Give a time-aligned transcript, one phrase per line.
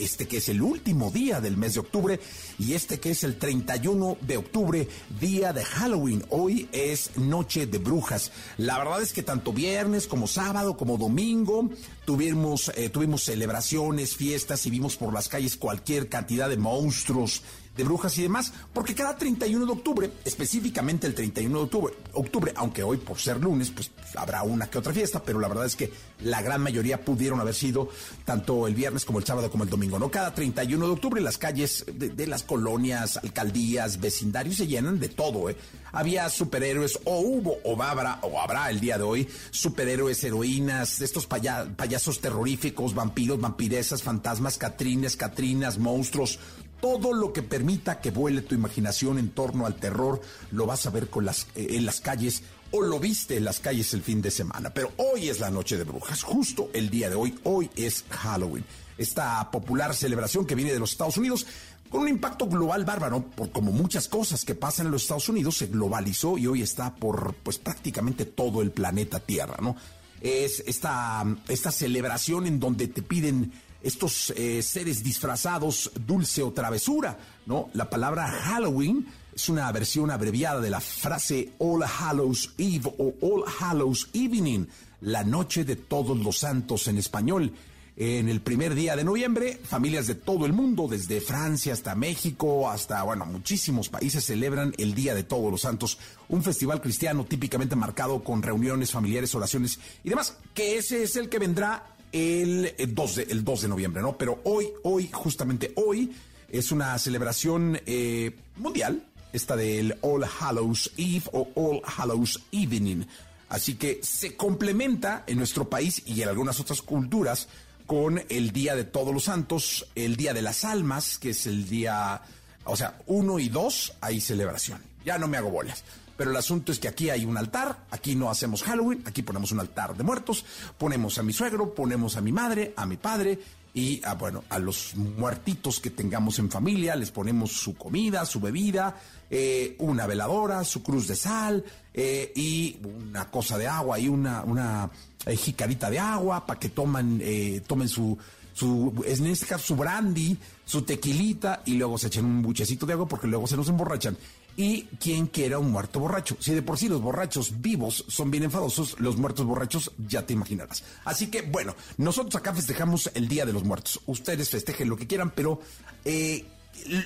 [0.00, 2.20] este que es el último día del mes de octubre
[2.58, 4.88] y este que es el 31 de octubre,
[5.20, 6.24] día de Halloween.
[6.30, 8.32] Hoy es Noche de Brujas.
[8.56, 11.70] La verdad es que tanto viernes como sábado como domingo
[12.04, 17.42] tuvimos, eh, tuvimos celebraciones, fiestas y vimos por las calles cualquier cantidad de monstruos
[17.80, 22.52] de brujas y demás, porque cada 31 de octubre, específicamente el 31 de octubre, octubre,
[22.56, 25.76] aunque hoy por ser lunes, pues habrá una que otra fiesta, pero la verdad es
[25.76, 27.88] que la gran mayoría pudieron haber sido
[28.24, 30.10] tanto el viernes como el sábado como el domingo, ¿no?
[30.10, 35.48] Cada 31 de octubre las calles de, las colonias, alcaldías, vecindarios se llenan de todo,
[35.48, 35.56] ¿eh?
[35.92, 41.26] Había superhéroes, o hubo, o habrá, o habrá el día de hoy, superhéroes, heroínas, estos
[41.26, 46.38] payasos terroríficos, vampiros, vampiresas, fantasmas, catrines, catrinas, monstruos,
[46.80, 50.90] todo lo que permita que vuele tu imaginación en torno al terror lo vas a
[50.90, 52.42] ver con las, eh, en las calles
[52.72, 54.70] o lo viste en las calles el fin de semana.
[54.70, 58.64] Pero hoy es la noche de brujas, justo el día de hoy, hoy es Halloween.
[58.96, 61.46] Esta popular celebración que viene de los Estados Unidos
[61.90, 65.56] con un impacto global bárbaro, por como muchas cosas que pasan en los Estados Unidos,
[65.56, 69.74] se globalizó y hoy está por pues prácticamente todo el planeta Tierra, ¿no?
[70.20, 73.52] Es esta, esta celebración en donde te piden
[73.82, 77.70] estos eh, seres disfrazados, dulce o travesura, ¿no?
[77.72, 83.44] La palabra Halloween es una versión abreviada de la frase All Hallows Eve o All
[83.60, 84.66] Hallows Evening,
[85.00, 87.52] la noche de todos los santos en español.
[87.96, 92.70] En el primer día de noviembre, familias de todo el mundo, desde Francia hasta México,
[92.70, 95.98] hasta, bueno, muchísimos países celebran el Día de Todos los Santos,
[96.28, 101.28] un festival cristiano típicamente marcado con reuniones familiares, oraciones y demás, que ese es el
[101.28, 104.16] que vendrá el 2 de, el 2 de noviembre, ¿no?
[104.16, 106.12] Pero hoy, hoy, justamente hoy,
[106.50, 113.04] es una celebración eh, mundial, esta del All Hallows Eve o All Hallows Evening.
[113.48, 117.48] Así que se complementa en nuestro país y en algunas otras culturas
[117.86, 121.68] con el Día de Todos los Santos, el Día de las Almas, que es el
[121.68, 122.22] día,
[122.64, 124.80] o sea, 1 y 2 hay celebración.
[125.04, 125.82] Ya no me hago bolas.
[126.20, 129.52] Pero el asunto es que aquí hay un altar, aquí no hacemos Halloween, aquí ponemos
[129.52, 130.44] un altar de muertos,
[130.76, 133.38] ponemos a mi suegro, ponemos a mi madre, a mi padre
[133.72, 138.38] y a, bueno, a los muertitos que tengamos en familia, les ponemos su comida, su
[138.38, 139.00] bebida,
[139.30, 141.64] eh, una veladora, su cruz de sal
[141.94, 144.90] eh, y una cosa de agua y una, una
[145.24, 147.22] eh, jicarita de agua para que toman,
[147.66, 148.18] tomen su,
[148.52, 152.92] su, en este caso, su brandy, su tequilita y luego se echen un buchecito de
[152.92, 154.18] agua porque luego se nos emborrachan
[154.60, 156.36] y quien quiera un muerto borracho.
[156.38, 160.34] Si de por sí los borrachos vivos son bien enfadosos, los muertos borrachos ya te
[160.34, 160.84] imaginarás.
[161.06, 164.02] Así que bueno, nosotros acá festejamos el Día de los Muertos.
[164.04, 165.62] Ustedes festejen lo que quieran, pero
[166.04, 166.44] eh,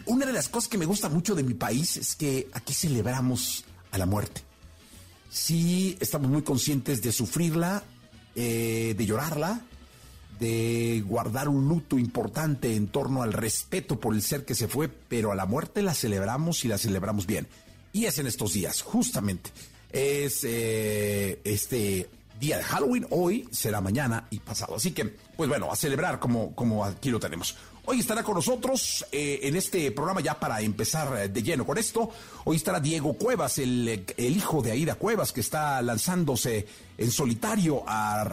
[0.07, 3.65] una de las cosas que me gusta mucho de mi país es que aquí celebramos
[3.93, 4.43] a la muerte.
[5.31, 7.85] Sí, estamos muy conscientes de sufrirla,
[8.35, 9.65] eh, de llorarla,
[10.39, 14.89] de guardar un luto importante en torno al respeto por el ser que se fue,
[14.89, 17.47] pero a la muerte la celebramos y la celebramos bien.
[17.93, 19.51] Y es en estos días, justamente.
[19.91, 22.09] Es eh, este
[22.41, 24.75] día de Halloween, hoy será mañana y pasado.
[24.75, 25.05] Así que,
[25.37, 27.57] pues bueno, a celebrar como, como aquí lo tenemos.
[27.87, 31.79] Hoy estará con nosotros eh, en este programa ya para empezar eh, de lleno con
[31.79, 32.11] esto.
[32.45, 36.67] Hoy estará Diego Cuevas, el, el hijo de Aida Cuevas, que está lanzándose
[36.97, 38.25] en solitario a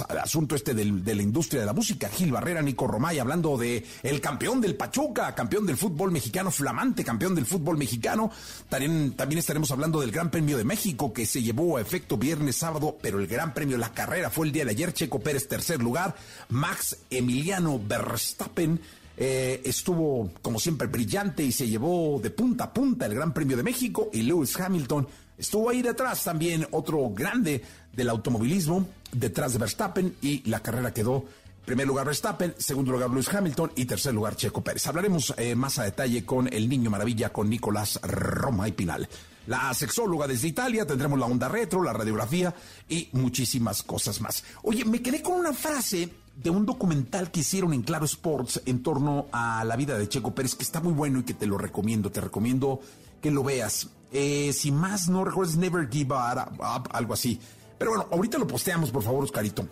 [0.00, 4.20] asunto este de la industria de la música, Gil Barrera, Nico Romay, hablando de el
[4.20, 8.30] campeón del Pachuca, campeón del fútbol mexicano, flamante campeón del fútbol mexicano.
[8.68, 12.56] También, también estaremos hablando del Gran Premio de México que se llevó a efecto viernes,
[12.56, 14.92] sábado, pero el Gran Premio, la carrera fue el día de ayer.
[14.92, 16.14] Checo Pérez, tercer lugar.
[16.48, 18.80] Max Emiliano Verstappen.
[19.16, 23.56] Eh, estuvo como siempre brillante y se llevó de punta a punta el Gran Premio
[23.56, 25.06] de México y Lewis Hamilton
[25.36, 27.62] Estuvo ahí detrás también otro grande
[27.92, 31.24] del automovilismo, detrás de Verstappen, y la carrera quedó
[31.64, 34.86] primer lugar Verstappen, segundo lugar Lewis Hamilton y tercer lugar Checo Pérez.
[34.86, 39.08] Hablaremos eh, más a detalle con el niño maravilla, con Nicolás Roma y Pinal.
[39.46, 42.54] La sexóloga desde Italia, tendremos la onda retro, la radiografía
[42.88, 44.44] y muchísimas cosas más.
[44.62, 48.82] Oye, me quedé con una frase de un documental que hicieron en Claro Sports en
[48.82, 51.58] torno a la vida de Checo Pérez, que está muy bueno y que te lo
[51.58, 52.80] recomiendo, te recomiendo
[53.20, 53.88] que lo veas.
[54.12, 57.38] Eh, si más no recuerdas, Never Give Up, algo así.
[57.78, 59.68] Pero bueno, ahorita lo posteamos, por favor, Oscarito,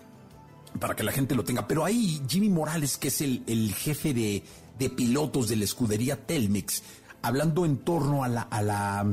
[0.79, 1.67] para que la gente lo tenga.
[1.67, 4.43] Pero ahí Jimmy Morales, que es el, jefe de,
[4.91, 6.83] pilotos de la escudería Telmex,
[7.23, 9.07] hablando en torno a la, a la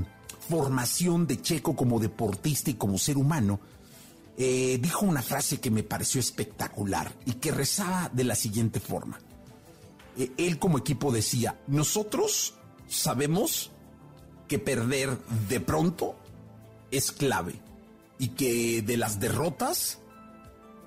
[0.50, 3.59] formación de Checo como deportista y como ser humano,
[4.38, 9.19] eh, dijo una frase que me pareció espectacular y que rezaba de la siguiente forma.
[10.18, 12.56] Eh, él como equipo decía, nosotros
[12.88, 13.69] sabemos
[14.47, 16.15] que perder de pronto
[16.89, 17.62] es clave
[18.19, 20.00] y que de las derrotas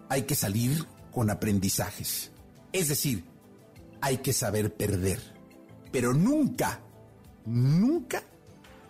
[0.08, 2.30] hay que salir con aprendizajes.
[2.72, 3.24] Es decir,
[4.00, 5.20] hay que saber perder,
[5.90, 6.80] pero nunca,
[7.46, 8.22] nunca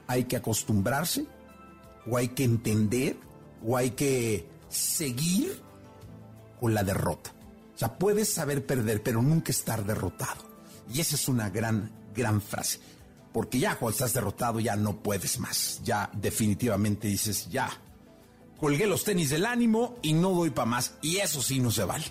[0.07, 1.27] hay que acostumbrarse
[2.07, 3.17] o hay que entender
[3.65, 5.63] o hay que seguir
[6.61, 7.33] con la derrota.
[7.75, 10.51] O sea, puedes saber perder, pero nunca estar derrotado.
[10.93, 12.81] Y esa es una gran, gran frase.
[13.33, 15.81] Porque ya cuando estás derrotado ya no puedes más.
[15.83, 17.71] Ya definitivamente dices, ya,
[18.63, 20.95] colgué los tenis del ánimo y no doy para más.
[21.03, 22.05] Y eso sí no se vale.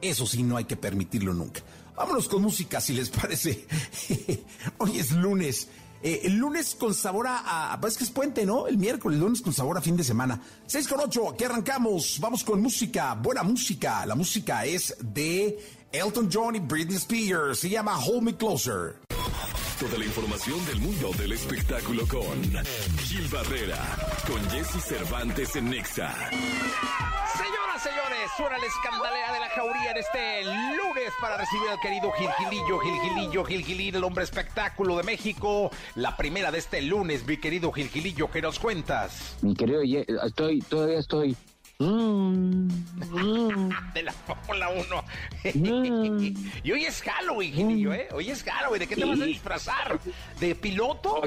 [0.00, 1.60] Eso sí no hay que permitirlo nunca.
[1.94, 3.66] Vámonos con música, si les parece.
[4.78, 5.68] Hoy es lunes.
[6.02, 8.68] Eh, el lunes con sabor a, Parece pues que es puente, ¿no?
[8.68, 10.40] El miércoles, el lunes con sabor a fin de semana.
[10.66, 12.18] 6 con 8, aquí arrancamos.
[12.20, 14.06] Vamos con música, buena música.
[14.06, 15.58] La música es de
[15.92, 17.58] Elton John y Britney Spears.
[17.58, 18.96] Se llama Hold Me Closer.
[19.78, 22.42] Toda la información del mundo del espectáculo con
[23.04, 23.78] Gil Barrera,
[24.26, 26.12] con Jesse Cervantes en Nexa.
[27.36, 32.10] Señoras, señores, suena la escandalera de la jauría en este lunes para recibir al querido
[32.10, 35.70] Gil Gilillo, Gil Gilillo, Gil Gilín, el hombre espectáculo de México.
[35.94, 39.36] La primera de este lunes, mi querido Gil Gilillo, ¿qué nos cuentas?
[39.42, 39.82] Mi querido,
[40.24, 41.36] estoy, todavía estoy
[41.80, 42.66] Mm,
[43.94, 45.04] de la Fórmula 1.
[45.54, 46.34] Mm.
[46.64, 47.92] y hoy es Halloween, mm.
[47.92, 48.08] ¿eh?
[48.12, 48.80] Hoy es Halloween.
[48.80, 50.00] ¿De qué te vas a disfrazar?
[50.40, 51.22] ¿De piloto?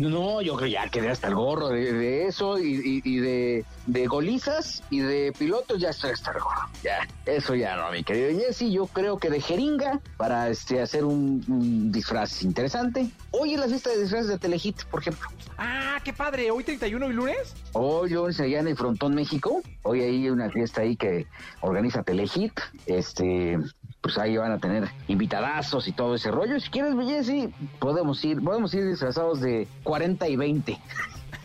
[0.00, 4.98] no, yo creo ya quedé hasta el gorro de, eso y, de, de, golizas y
[4.98, 6.68] de pilotos ya estoy hasta el gorro.
[6.82, 8.72] Ya, eso ya no, mi querido Jesse.
[8.72, 13.08] Yo creo que de jeringa para este hacer un, disfraz interesante.
[13.30, 15.28] Hoy es la fiesta de disfraces de Telehit, por ejemplo.
[15.56, 16.50] Ah, qué padre.
[16.50, 17.54] ¿Hoy 31 y lunes?
[17.72, 19.62] Hoy, lunes allá en el Frontón México.
[19.82, 21.26] Hoy hay una fiesta ahí que
[21.60, 22.58] organiza Telehit.
[22.86, 23.58] Este,
[24.00, 26.60] pues ahí van a tener invitadazos y todo ese rollo.
[26.60, 30.78] Si quieres, Jesse, podemos ir, podemos ir disfrazados de 40 y 20.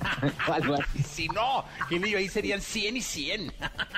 [1.05, 3.53] si no, Gilillo, ahí serían 100 y 100.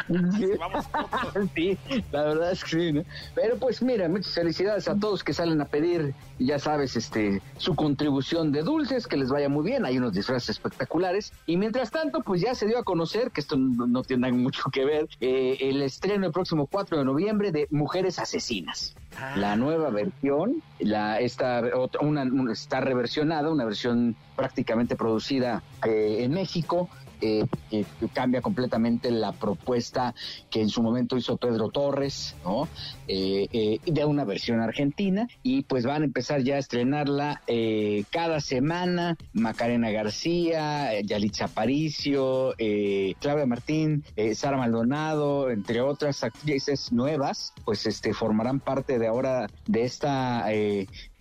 [0.59, 0.85] Vamos
[1.55, 1.77] sí,
[2.11, 3.03] la verdad es que sí, ¿no?
[3.33, 7.75] Pero pues mira, muchas felicidades a todos que salen a pedir, ya sabes, este, su
[7.75, 11.33] contribución de dulces, que les vaya muy bien, hay unos disfraces espectaculares.
[11.45, 14.85] Y mientras tanto, pues ya se dio a conocer, que esto no, tiene mucho que
[14.85, 18.95] ver, eh, el estreno el próximo 4 de noviembre de Mujeres Asesinas.
[19.17, 19.35] Ah.
[19.37, 21.61] La nueva versión, la, esta,
[22.01, 26.89] una, está reversionada, una versión prácticamente producida eh, en México,
[27.21, 30.13] eh, que cambia completamente la propuesta
[30.49, 32.67] que en su momento hizo Pedro Torres, ¿no?
[33.07, 37.41] Eh, eh, de una versión argentina y pues van a empezar ya a estrenarla
[38.11, 39.17] cada semana.
[39.33, 42.53] Macarena García, Yalitza Aparicio,
[43.19, 44.03] Claudia Martín,
[44.33, 50.47] Sara Maldonado, entre otras actrices nuevas, pues este formarán parte de ahora de esta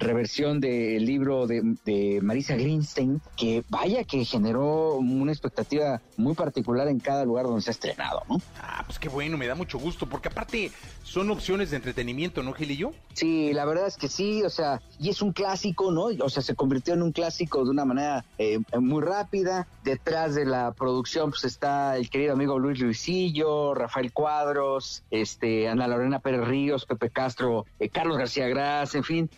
[0.04, 7.00] reversión del libro de, Marisa Greenstein, que vaya que generó una expectativa muy particular en
[7.00, 8.40] cada lugar donde se ha estrenado, ¿no?
[8.60, 10.70] Ah, pues qué bueno, me da mucho gusto, porque aparte
[11.02, 12.92] son opciones de entretenimiento, ¿no, Gilillo?
[13.12, 16.04] Sí, la verdad es que sí, o sea, y es un clásico, ¿no?
[16.24, 19.66] O sea, se convirtió en un clásico de una manera eh, muy rápida.
[19.84, 25.86] Detrás de la producción, pues está el querido amigo Luis Luisillo, Rafael Cuadros, este, Ana
[25.86, 29.30] Lorena Pérez Ríos, Pepe Castro, eh, Carlos García Gras, en fin,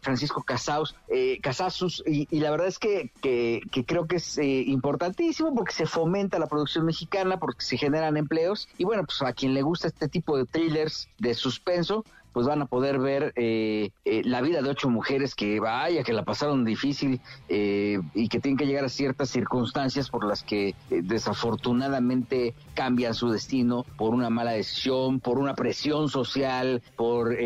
[0.00, 5.54] Francisco Casaus, eh, Casasus, y, la verdad es que, que, creo que es eh, importantísimo
[5.54, 9.54] porque se fomenta la producción mexicana, porque se generan empleos, y bueno, pues a quien
[9.54, 14.22] le gusta este tipo de thrillers de suspenso, pues van a poder ver eh, eh,
[14.24, 18.56] la vida de ocho mujeres que vaya, que la pasaron difícil eh, y que tienen
[18.56, 24.52] que llegar a ciertas circunstancias por las que desafortunadamente cambian su destino por una mala
[24.52, 27.36] decisión, por una presión social, por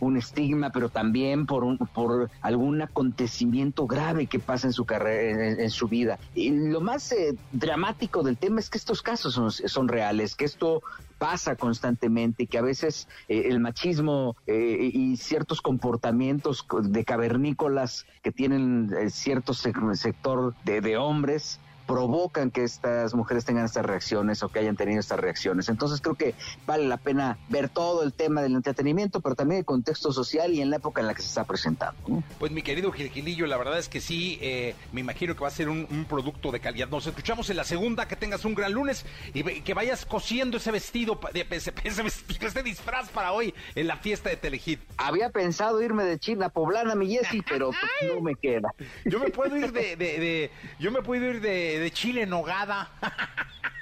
[0.00, 5.62] un estigma, pero también por un, por algún acontecimiento grave que pasa en su carrera,
[5.62, 6.18] en, su vida.
[6.34, 9.34] Y lo más eh, dramático del tema es que estos casos
[9.64, 10.82] son, reales, que esto
[11.18, 18.32] pasa constantemente, que a veces eh, el machismo eh, y ciertos comportamientos de cavernícolas que
[18.32, 24.76] tienen cierto sector de hombres provocan que estas mujeres tengan estas reacciones o que hayan
[24.76, 25.68] tenido estas reacciones.
[25.68, 26.34] Entonces creo que
[26.66, 30.60] vale la pena ver todo el tema del entretenimiento, pero también el contexto social y
[30.60, 32.22] en la época en la que se está presentando.
[32.38, 35.52] Pues mi querido Gilgilillo, la verdad es que sí, eh, me imagino que va a
[35.52, 36.88] ser un, producto de calidad.
[36.88, 40.70] Nos escuchamos en la segunda, que tengas un gran lunes y que vayas cosiendo ese
[40.70, 41.70] vestido, ese,
[42.02, 44.80] vestido, ese disfraz para hoy en la fiesta de Telehit.
[44.98, 48.74] Había pensado irme de China poblana, mi Jessy, pero pues, no me queda.
[49.04, 52.90] Yo me puedo ir de, de yo me puedo ir de de, chile nogada.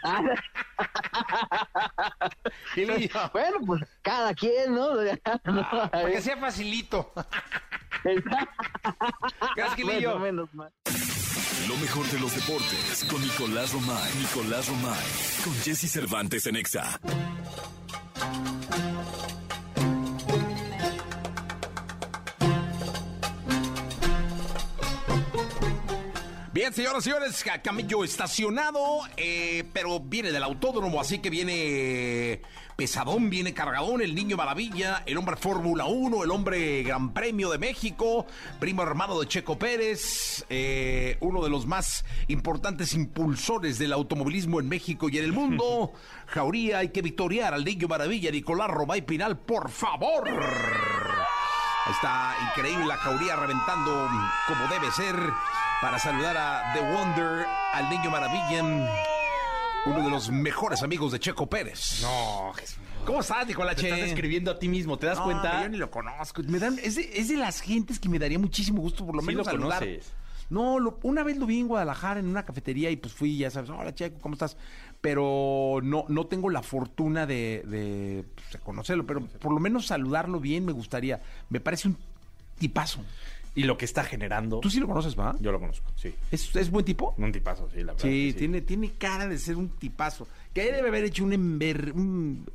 [3.32, 4.92] bueno, pues cada quien, ¿no?
[5.24, 5.40] Ah,
[5.92, 7.12] porque sea facilito.
[9.56, 10.18] Gracias, Gilillo.
[11.68, 14.12] Lo mejor de los deportes con Nicolás Romay.
[14.18, 15.06] Nicolás Romay.
[15.44, 16.98] Con Jesse Cervantes en Exa.
[26.62, 32.40] Bien, señoras y señores, camello estacionado, eh, pero viene del autódromo, así que viene
[32.76, 37.58] pesadón, viene cargadón, el niño maravilla, el hombre Fórmula 1, el hombre Gran Premio de
[37.58, 38.26] México,
[38.60, 44.68] primo hermano de Checo Pérez, eh, uno de los más importantes impulsores del automovilismo en
[44.68, 45.94] México y en el mundo.
[46.26, 50.30] Jauría, hay que victoriar al niño maravilla, Nicolás Romay Pinal, por favor.
[51.90, 54.08] Está increíble la Jauría reventando
[54.46, 55.16] como debe ser
[55.82, 58.62] para saludar a The Wonder, al niño maravilla,
[59.84, 61.98] uno de los mejores amigos de Checo Pérez.
[62.02, 62.78] No, Jesús.
[63.04, 63.74] ¿Cómo estás, Nicolás?
[63.74, 65.60] Te estás escribiendo a ti mismo, ¿te das cuenta?
[65.64, 66.40] Yo ni lo conozco.
[66.46, 69.52] Me dan, es, de, las gentes que me daría muchísimo gusto por lo menos lo
[69.52, 69.80] saludar.
[69.80, 70.12] Conoces.
[70.50, 73.70] No, una vez lo vi en Guadalajara en una cafetería y pues fui, ya sabes,
[73.70, 74.56] hola Checo, ¿cómo estás?
[75.00, 80.38] Pero no, no tengo la fortuna de, de pues, conocerlo, pero por lo menos saludarlo
[80.38, 81.20] bien me gustaría.
[81.48, 81.98] Me parece un
[82.58, 83.00] tipazo
[83.54, 84.60] y lo que está generando.
[84.60, 85.36] ¿Tú sí lo conoces, va?
[85.40, 86.14] Yo lo conozco, sí.
[86.30, 87.14] ¿Es, es buen tipo?
[87.18, 88.02] Un tipazo, sí, la verdad.
[88.02, 90.26] Sí, Tiene, tiene cara de ser un tipazo.
[90.52, 92.46] Que debe haber hecho un, ember, un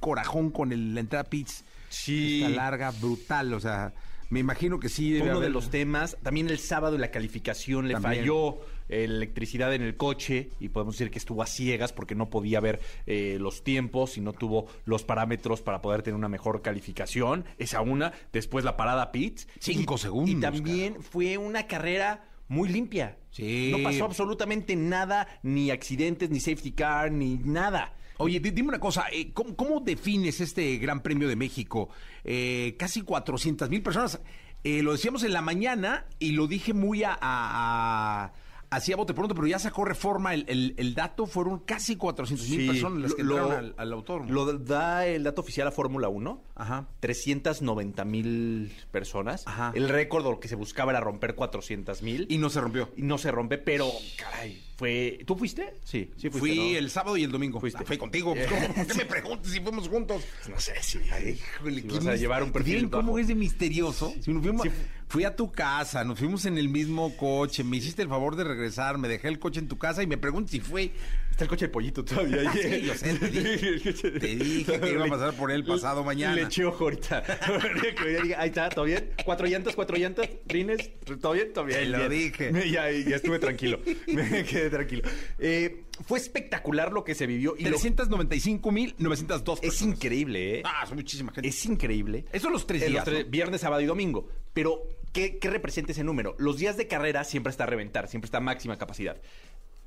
[0.00, 1.64] corajón con el, la entrada Pitts.
[1.88, 2.42] Sí.
[2.42, 3.92] Esta larga, brutal, o sea...
[4.32, 5.12] Me imagino que sí.
[5.12, 6.16] Debe uno de los temas.
[6.22, 11.18] También el sábado la calificación le falló electricidad en el coche y podemos decir que
[11.18, 15.60] estuvo a ciegas porque no podía ver eh, los tiempos y no tuvo los parámetros
[15.60, 17.44] para poder tener una mejor calificación.
[17.58, 18.14] Esa una.
[18.32, 19.48] Después la parada pits.
[19.58, 20.30] Cinco segundos.
[20.30, 23.18] Y también fue una carrera muy limpia.
[23.32, 23.68] Sí.
[23.70, 27.92] No pasó absolutamente nada, ni accidentes, ni safety car, ni nada.
[28.22, 31.88] Oye, dime una cosa, eh, ¿cómo, defines este Gran Premio de México?
[32.24, 34.20] Eh, casi 400 mil personas.
[34.64, 38.32] lo decíamos en la mañana y lo dije muy a
[38.72, 43.02] hacía bote pronto, pero ya sacó reforma el, el, dato, fueron casi 400 mil personas
[43.02, 44.32] las que lo, al, al, autódromo.
[44.32, 46.88] Lo da el dato oficial a Fórmula 1, Ajá.
[47.00, 49.46] 390 mil personas.
[49.46, 49.72] Ajá.
[49.74, 52.26] El récord que se buscaba era romper 400 mil.
[52.30, 52.90] Y no se rompió.
[52.96, 55.20] Y no se rompe, pero, caray, fue...
[55.26, 55.74] ¿Tú fuiste?
[55.84, 57.60] Sí, sí fuiste, Fui el sábado y el domingo.
[57.60, 57.82] Fuiste.
[57.82, 58.34] Ah, fui contigo.
[58.74, 60.22] ¿Por qué me preguntas si fuimos juntos?
[60.48, 60.98] No sé, sí.
[60.98, 64.14] híjole, vas a llevar un perfil cómo es de misterioso?
[64.20, 64.66] Si nos fuimos,
[65.12, 68.44] Fui a tu casa, nos fuimos en el mismo coche, me hiciste el favor de
[68.44, 70.90] regresar, me dejé el coche en tu casa y me preguntas si fue...
[71.30, 72.50] Está el coche de pollito todavía.
[72.54, 76.34] sí, yo sé, te dije, que iba a pasar por él pasado mañana.
[76.34, 77.24] Le eché ojo ahorita.
[78.38, 79.10] Ahí está, ¿todo bien?
[79.22, 80.90] Cuatro llantas, cuatro llantas, rines,
[81.20, 81.52] ¿todo bien?
[81.52, 81.80] Todo bien.
[81.80, 82.70] Te lo dije.
[82.70, 83.80] Ya, ya estuve tranquilo.
[84.06, 85.02] me quedé tranquilo.
[85.38, 87.54] Eh, fue espectacular lo que se vivió.
[87.58, 90.62] Y 395.902 Es increíble, ¿eh?
[90.64, 91.48] Ah, son muchísima gente.
[91.48, 92.24] Es increíble.
[92.32, 93.06] Eso los tres días.
[93.28, 94.26] Viernes, sábado y domingo.
[94.54, 96.34] Pero, ¿qué, ¿qué representa ese número?
[96.38, 99.20] Los días de carrera siempre está a reventar, siempre está a máxima capacidad.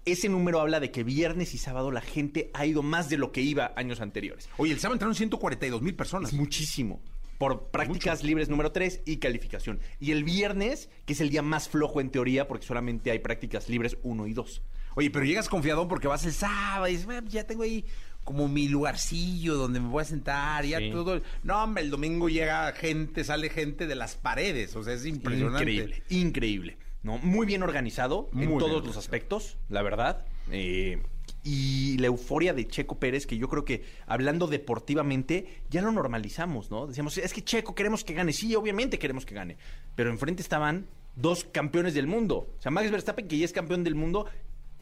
[0.06, 3.32] Ese número habla de que viernes y sábado la gente ha ido más de lo
[3.32, 4.50] que iba años anteriores.
[4.58, 6.32] Oye, el sábado entraron 142 mil personas.
[6.32, 7.02] Es muchísimo
[7.38, 9.80] por prácticas libres número 3 y calificación.
[10.00, 13.68] Y el viernes, que es el día más flojo en teoría, porque solamente hay prácticas
[13.68, 14.62] libres 1 y 2.
[14.96, 17.84] Oye, pero llegas confiado porque vas el sábado y dices, ya tengo ahí
[18.26, 21.22] como mi lugarcillo donde me voy a sentar, ya todo.
[21.44, 25.72] No, hombre, el domingo llega gente, sale gente de las paredes, o sea, es impresionante.
[25.72, 26.78] Increíble, increíble.
[27.04, 27.20] ¿no?
[27.20, 30.26] Muy bien organizado en todos los aspectos, la verdad.
[30.52, 31.04] Eh,
[31.44, 36.72] y la euforia de Checo Pérez, que yo creo que hablando deportivamente ya lo normalizamos,
[36.72, 36.88] ¿no?
[36.88, 39.58] Decíamos, es que Checo queremos que gane, sí, obviamente queremos que gane,
[39.96, 43.84] pero enfrente estaban dos campeones del mundo, o sea, Max Verstappen que ya es campeón
[43.84, 44.26] del mundo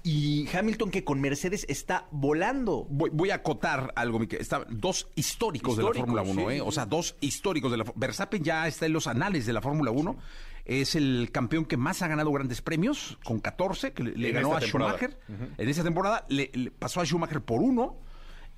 [0.04, 2.86] Y Hamilton que con Mercedes está volando.
[2.90, 4.42] Voy, voy a acotar algo, Miquel.
[4.42, 6.56] Está, dos históricos, de la Fórmula 1, sí, ¿eh?
[6.56, 6.62] sí.
[6.66, 9.92] O sea, dos históricos de la Verstappen ya está en los anales de la Fórmula
[9.92, 10.18] 1.
[10.66, 14.60] Es el campeón que más ha ganado grandes premios, con 14, que le, ganó a
[14.60, 14.98] temporada.
[14.98, 15.20] Schumacher.
[15.58, 17.98] En esa temporada le, le pasó a Schumacher por uno.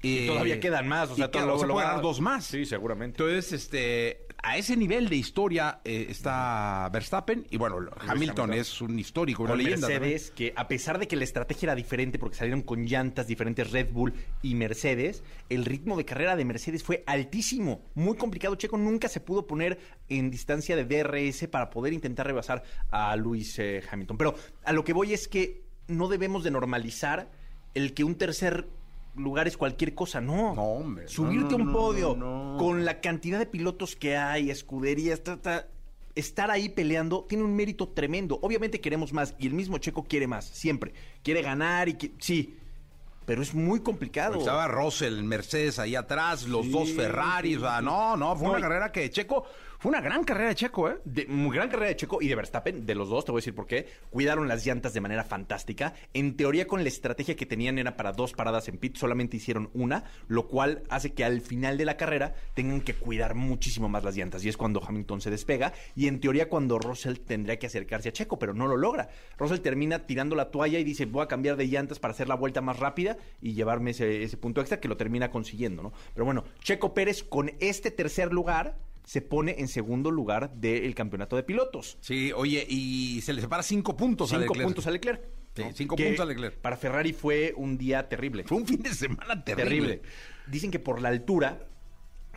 [0.05, 2.45] Eh, todavía quedan más, o y sea, todo se lo puede va- ganar dos más.
[2.45, 3.21] Sí, seguramente.
[3.23, 8.53] Entonces, este, a ese nivel de historia eh, está Verstappen y bueno, Hamilton, Hamilton.
[8.53, 9.87] es un histórico, una leyenda.
[9.87, 10.01] también.
[10.01, 13.71] Mercedes, que a pesar de que la estrategia era diferente porque salieron con llantas diferentes
[13.71, 18.55] Red Bull y Mercedes, el ritmo de carrera de Mercedes fue altísimo, muy complicado.
[18.55, 23.57] Checo nunca se pudo poner en distancia de DRS para poder intentar rebasar a Luis
[23.59, 24.17] eh, Hamilton.
[24.17, 27.29] Pero a lo que voy es que no debemos de normalizar
[27.73, 28.67] el que un tercer
[29.15, 30.53] lugar es cualquier cosa, no.
[30.55, 34.49] No, hombre, Subirte no, a un podio no, con la cantidad de pilotos que hay,
[34.49, 35.67] escuderías, ta, ta,
[36.15, 38.39] estar ahí peleando tiene un mérito tremendo.
[38.41, 40.93] Obviamente queremos más y el mismo Checo quiere más, siempre.
[41.23, 42.57] Quiere ganar y que, sí,
[43.25, 44.37] pero es muy complicado.
[44.39, 48.59] Estaba Russell, Mercedes ahí atrás, los dos Ferraris, o sea, no, no, fue No, una
[48.59, 49.45] y- carrera que Checo,
[49.79, 50.97] fue una gran carrera de Checo, ¿eh?
[51.27, 53.55] Muy gran carrera de Checo y de Verstappen, de los dos, te voy a decir
[53.55, 53.87] por qué.
[54.09, 55.93] Cuidaron las llantas de manera fantástica.
[56.13, 59.69] En teoría, con la estrategia que tenían era para dos paradas en pit, solamente hicieron
[59.73, 64.03] una, lo cual hace que al final de la carrera tengan que cuidar muchísimo más
[64.03, 64.43] las llantas.
[64.45, 65.73] Y es cuando Hamilton se despega.
[65.95, 69.09] Y en teoría, cuando Russell tendría que acercarse a Checo, pero no lo logra.
[69.37, 72.35] Russell termina tirando la toalla y dice: Voy a cambiar de llantas para hacer la
[72.35, 75.93] vuelta más rápida y llevarme ese, ese punto extra que lo termina consiguiendo, ¿no?
[76.13, 81.35] Pero bueno, Checo Pérez con este tercer lugar se pone en segundo lugar del campeonato
[81.35, 81.97] de pilotos.
[82.01, 84.65] Sí, oye, y se le separa cinco puntos a Cinco Leclerc.
[84.67, 85.21] puntos a Leclerc.
[85.55, 85.71] Sí, ¿no?
[85.73, 86.57] cinco Que puntos a Leclerc.
[86.57, 88.43] Para Ferrari fue un día terrible.
[88.43, 89.63] Fue un fin de semana terrible.
[89.97, 90.01] terrible.
[90.47, 91.67] Dicen que por la altura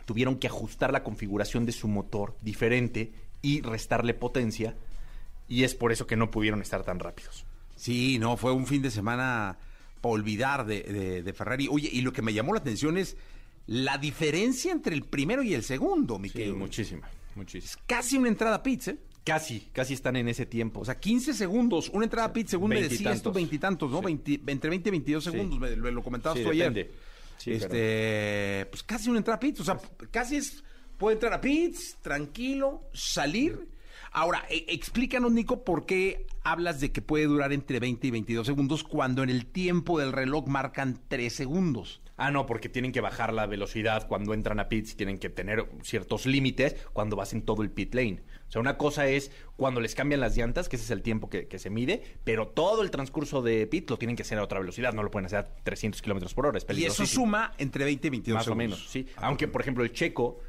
[0.05, 3.11] tuvieron que ajustar la configuración de su motor diferente
[3.41, 4.75] y restarle potencia.
[5.47, 7.45] Y es por eso que no pudieron estar tan rápidos.
[7.75, 9.57] Sí, no, fue un fin de semana
[10.01, 11.67] para olvidar de, de- de Ferrari.
[11.69, 13.17] Oye, y lo que me llamó la atención es
[13.71, 17.81] la diferencia entre el primero y el segundo, mi Sí, muchísima, muchísima.
[17.85, 18.97] Casi una entrada a pits, ¿eh?
[19.23, 20.79] Casi, casi están en ese tiempo.
[20.79, 23.91] O sea, 15 segundos, una entrada a pits, según me decías tú, Veintitantos.
[23.91, 23.99] ¿no?
[23.99, 24.05] Sí.
[24.05, 25.31] Veinti- entre 20 y 22 Sí.
[25.31, 26.73] segundos, me, lo, lo comentabas Sí, tú ayer.
[26.73, 26.95] depende.
[27.45, 29.79] Este, pues casi una entrada a pits, o sea,
[30.11, 30.63] casi es,
[30.97, 33.67] puede entrar a pits, tranquilo, salir.
[34.11, 38.47] Ahora, e- explícanos, Nico, por qué hablas de que puede durar entre 20 y 22
[38.47, 42.01] segundos cuando en el tiempo del reloj marcan 3 segundos.
[42.19, 45.29] Ah, no, porque tienen que bajar la velocidad cuando entran a pits y tienen que
[45.29, 48.21] tener ciertos límites cuando vas en todo el pit lane.
[48.49, 51.29] O sea, una cosa es cuando les cambian las llantas, que ese es el tiempo
[51.29, 54.43] que, que se mide, pero todo el transcurso de pit lo tienen que hacer a
[54.43, 56.57] otra velocidad, no lo pueden hacer a 300 kilómetros por hora.
[56.57, 59.07] Es Y eso suma entre 20 y 22 Más o menos, sí.
[59.15, 60.41] Aunque, por ejemplo, el checo,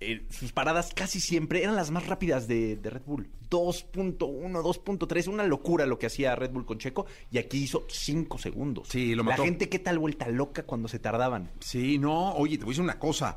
[0.00, 3.28] eh, sus paradas casi siempre eran las más rápidas de, de Red Bull.
[3.50, 7.06] 2.1, 2.3, una locura lo que hacía Red Bull con Checo.
[7.30, 8.88] Y aquí hizo 5 segundos.
[8.88, 9.44] Sí, lo La mató.
[9.44, 11.50] gente, ¿qué tal vuelta loca cuando se tardaban?
[11.60, 13.36] Sí, no, oye, te voy a decir una cosa.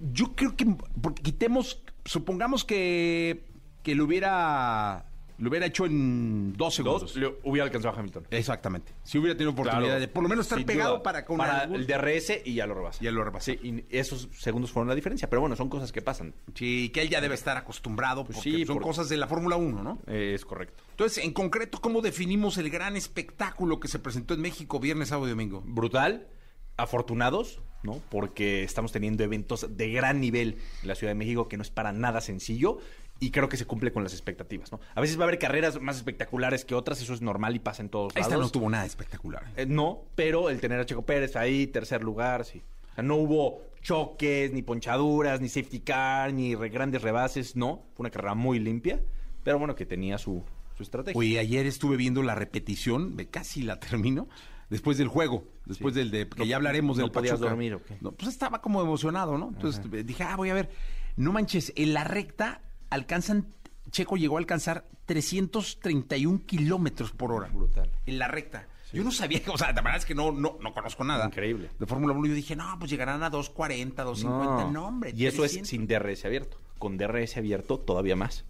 [0.00, 0.66] Yo creo que,
[1.00, 3.44] porque quitemos, supongamos que,
[3.82, 5.06] que lo hubiera,
[5.38, 7.02] lo hubiera hecho en dos segundos.
[7.02, 8.26] Dos, le hubiera alcanzado a Hamilton.
[8.30, 8.92] Exactamente.
[9.04, 10.00] Si hubiera tenido oportunidad Claro.
[10.00, 11.02] de por lo menos estar pegado duda.
[11.02, 12.98] para con para algún- el DRS y ya lo rebasa.
[13.02, 13.46] Ya lo rebasa.
[13.52, 15.28] Sí, y esos segundos fueron la diferencia.
[15.28, 16.34] Pero bueno, son cosas que pasan.
[16.54, 19.56] Sí, que él ya debe estar acostumbrado, Pues porque sí, son cosas de la Fórmula
[19.56, 19.98] 1, ¿no?
[20.06, 20.82] Eh, es correcto.
[20.90, 25.26] Entonces, en concreto, ¿cómo definimos el gran espectáculo que se presentó en México viernes, sábado
[25.26, 25.62] y domingo?
[25.66, 26.28] brutal,
[26.76, 28.00] afortunados, ¿no?
[28.10, 31.70] Porque estamos teniendo eventos de gran nivel en la Ciudad de México que no es
[31.70, 32.78] para nada sencillo
[33.24, 34.80] y creo que se cumple con las expectativas, ¿no?
[34.94, 37.80] A veces va a haber carreras más espectaculares que otras, eso es normal y pasa
[37.82, 38.46] en todos Esta lados.
[38.46, 39.44] no tuvo nada espectacular.
[39.56, 42.62] Eh, no, pero el tener a Checo Pérez ahí, tercer lugar, sí.
[42.90, 47.84] O sea, no hubo choques, ni ponchaduras, ni safety car, ni re- grandes rebases, no.
[47.94, 49.00] Fue una carrera muy limpia,
[49.44, 50.42] pero bueno, que tenía su,
[50.76, 51.18] su estrategia.
[51.18, 54.28] Oye, ayer estuve viendo la repetición, me casi la termino,
[54.68, 56.00] después del juego, después Sí.
[56.00, 57.50] del de, que No- ya hablaremos no del podías Pachuca.
[57.50, 57.96] dormir, ¿o qué?
[58.00, 59.48] No, pues estaba como emocionado, ¿no?
[59.48, 60.70] Entonces dije, ah, voy a ver.
[61.16, 62.62] No manches, en la recta
[62.94, 63.46] alcanzan,
[63.90, 67.48] Checo llegó a alcanzar 331 kilómetros por hora.
[67.48, 67.90] Brutal.
[68.06, 68.66] En la recta.
[68.92, 71.26] Yo no sabía, que- o sea, la verdad es que no, no, no conozco nada.
[71.26, 71.70] Increíble.
[71.78, 75.12] De Fórmula 1 yo dije, no, pues llegarán a 240, 250, no, hombre.
[75.16, 75.68] Y eso es 300.
[75.68, 76.58] sin DRS abierto.
[76.78, 78.44] Con DRS abierto todavía más.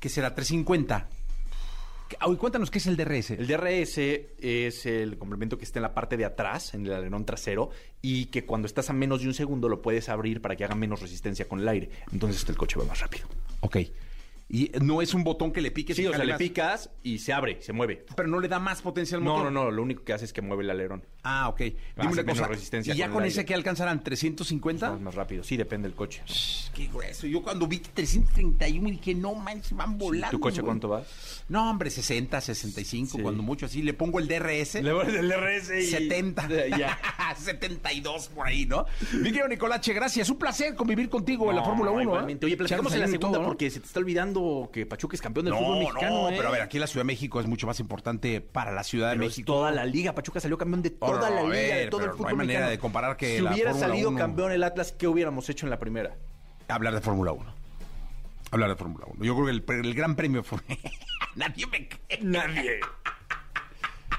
[0.00, 0.34] ¿Qué será?
[0.34, 1.08] 350.
[2.20, 3.30] Ah, y cuéntanos qué es el DRS.
[3.32, 3.98] El DRS
[4.38, 8.26] es el complemento que está en la parte de atrás, en el alerón trasero, y
[8.26, 11.00] que cuando estás a menos de un segundo lo puedes abrir para que haga menos
[11.00, 11.90] resistencia con el aire.
[12.12, 13.26] Entonces el coche va más rápido.
[13.60, 13.76] Ok.
[14.48, 17.18] Y no es un botón que le piques Sí, y o sea, le picas y
[17.18, 18.06] se abre, se mueve.
[18.14, 19.50] Pero no le da más potencia al No, motor.
[19.52, 21.02] no, no, lo único que hace es que mueve el alerón.
[21.24, 21.58] Ah, ok.
[21.58, 22.46] Dime Hace una cosa.
[22.46, 24.04] resistencia ¿Y ya con ese que alcanzarán?
[24.04, 24.80] ¿350?
[24.92, 25.42] Más, más rápido.
[25.42, 26.22] Sí, depende del coche.
[26.26, 27.26] Shh, Qué grueso.
[27.26, 30.30] Yo cuando vi 331 dije, no manches, van volando.
[30.30, 30.66] ¿Tu coche güey.
[30.66, 31.02] cuánto va?
[31.48, 33.22] No, hombre, 60, 65, Sí.
[33.22, 33.82] cuando mucho así.
[33.82, 34.76] Le pongo el DRS.
[34.80, 36.48] pones el RS 70.
[36.78, 36.96] Ya.
[37.36, 38.86] 72 por ahí, ¿no?
[39.12, 40.30] Mi querido Nicolache, gracias.
[40.30, 42.28] Un placer convivir contigo en la No, Fórmula 1.
[42.28, 42.38] ¿eh?
[42.44, 43.48] Oye, platicamos en la segunda todo, ¿no?
[43.48, 44.35] porque se te está olvidando
[44.72, 46.22] que Pachuca es campeón del fútbol No, mexicano.
[46.22, 46.34] no, ¿eh?
[46.36, 49.08] pero a ver, aquí la Ciudad de México es mucho más importante para la Ciudad
[49.10, 49.52] de Pero es México.
[49.52, 50.14] toda la liga.
[50.14, 52.30] Pachuca salió campeón de Oh, toda no, la liga, de todo el pero no fútbol
[52.30, 52.70] hay manera mexicano.
[52.70, 55.66] de comparar que Si la hubiera Fórmula salido 1 campeón el Atlas, ¿qué hubiéramos hecho
[55.66, 56.16] en la primera?
[56.68, 57.54] Hablar de Fórmula 1.
[58.52, 59.24] Hablar de Fórmula 1.
[59.24, 60.58] Yo creo que el, gran premio fue...
[61.34, 62.20] Nadie me cree.
[62.22, 62.80] Nadie.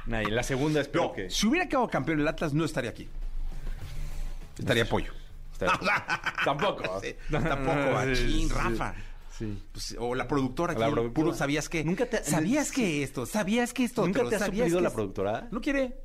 [0.06, 0.30] Nadie.
[0.32, 1.30] La segunda espero No, que...
[1.30, 3.08] si hubiera quedado campeón el Atlas, no estaría aquí.
[4.58, 5.12] Estaría pollo.
[6.46, 7.00] Tampoco.
[7.02, 8.94] Sí, tampoco, machín, Sí, Rafa.
[9.38, 9.62] Sí.
[9.72, 11.14] Pues, o la productora La productora.
[11.14, 11.84] puro sabías que.
[11.84, 13.26] Nunca te- ¿Sabías que esto?
[13.26, 14.06] ¿Sabías que esto?
[14.06, 15.48] ¿Nunca te ha ¿Sabías suplido la productora?
[15.52, 15.98] ¿No quiere?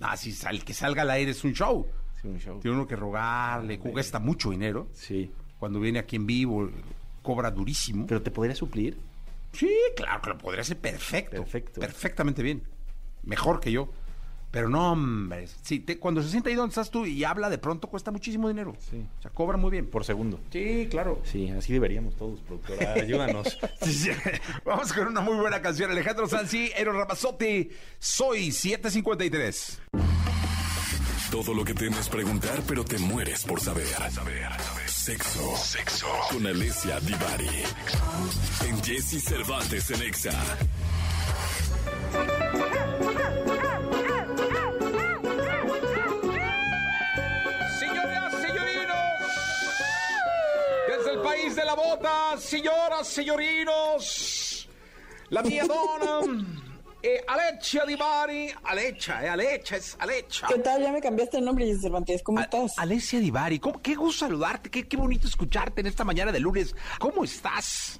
[0.00, 1.86] Ah, si sal, que salga al aire es un show.
[2.20, 2.58] Sí, un show.
[2.60, 4.88] Tiene uno que rogarle, cuesta mucho dinero.
[4.94, 5.30] Sí.
[5.58, 6.68] Cuando viene aquí en vivo,
[7.22, 8.06] cobra durísimo.
[8.06, 8.98] ¿Pero te podría suplir?
[9.52, 11.36] Sí, claro que lo podría hacer perfecto.
[11.36, 11.80] Perfecto.
[11.80, 12.62] Perfectamente bien.
[13.22, 13.90] Mejor que yo.
[14.52, 15.48] Pero no, hombre.
[15.62, 18.48] Sí, te- cuando se sienta ahí donde estás tú y habla, de pronto cuesta muchísimo
[18.48, 18.76] dinero.
[18.90, 19.04] Sí.
[19.18, 19.86] O sea, cobra muy bien.
[19.86, 20.38] Por segundo.
[20.52, 21.20] Sí, claro.
[21.24, 22.92] Sí, así deberíamos todos, productora.
[22.96, 23.58] Ayúdanos.
[23.82, 24.10] Sí, sí.
[24.64, 25.90] Vamos con una muy buena canción.
[25.90, 27.70] Alejandro Sansi, Eros Ramazzotti.
[27.98, 29.80] Soy 753.
[31.30, 33.86] Todo lo que temes preguntar, pero te mueres por saber.
[34.86, 35.56] Sexo.
[35.56, 36.06] Sexo.
[36.30, 37.48] Con Alessia Divari.
[38.68, 40.32] En Jesse Cervantes en Exa.
[51.32, 54.68] País de la bota, señoras, señorinos,
[55.30, 56.44] la mía dona,
[57.02, 60.46] eh, Alecha Di Bari, Alecha, eh, Alecha, es Alecha.
[60.48, 60.82] ¿Qué tal?
[60.82, 62.22] Ya me cambiaste el nombre, Cervantes.
[62.22, 62.78] ¿Cómo A- estás?
[62.78, 66.76] Alessia Divari, ¿cómo- qué gusto saludarte, qué, qué bonito escucharte en esta mañana de lunes.
[66.98, 67.98] ¿Cómo estás?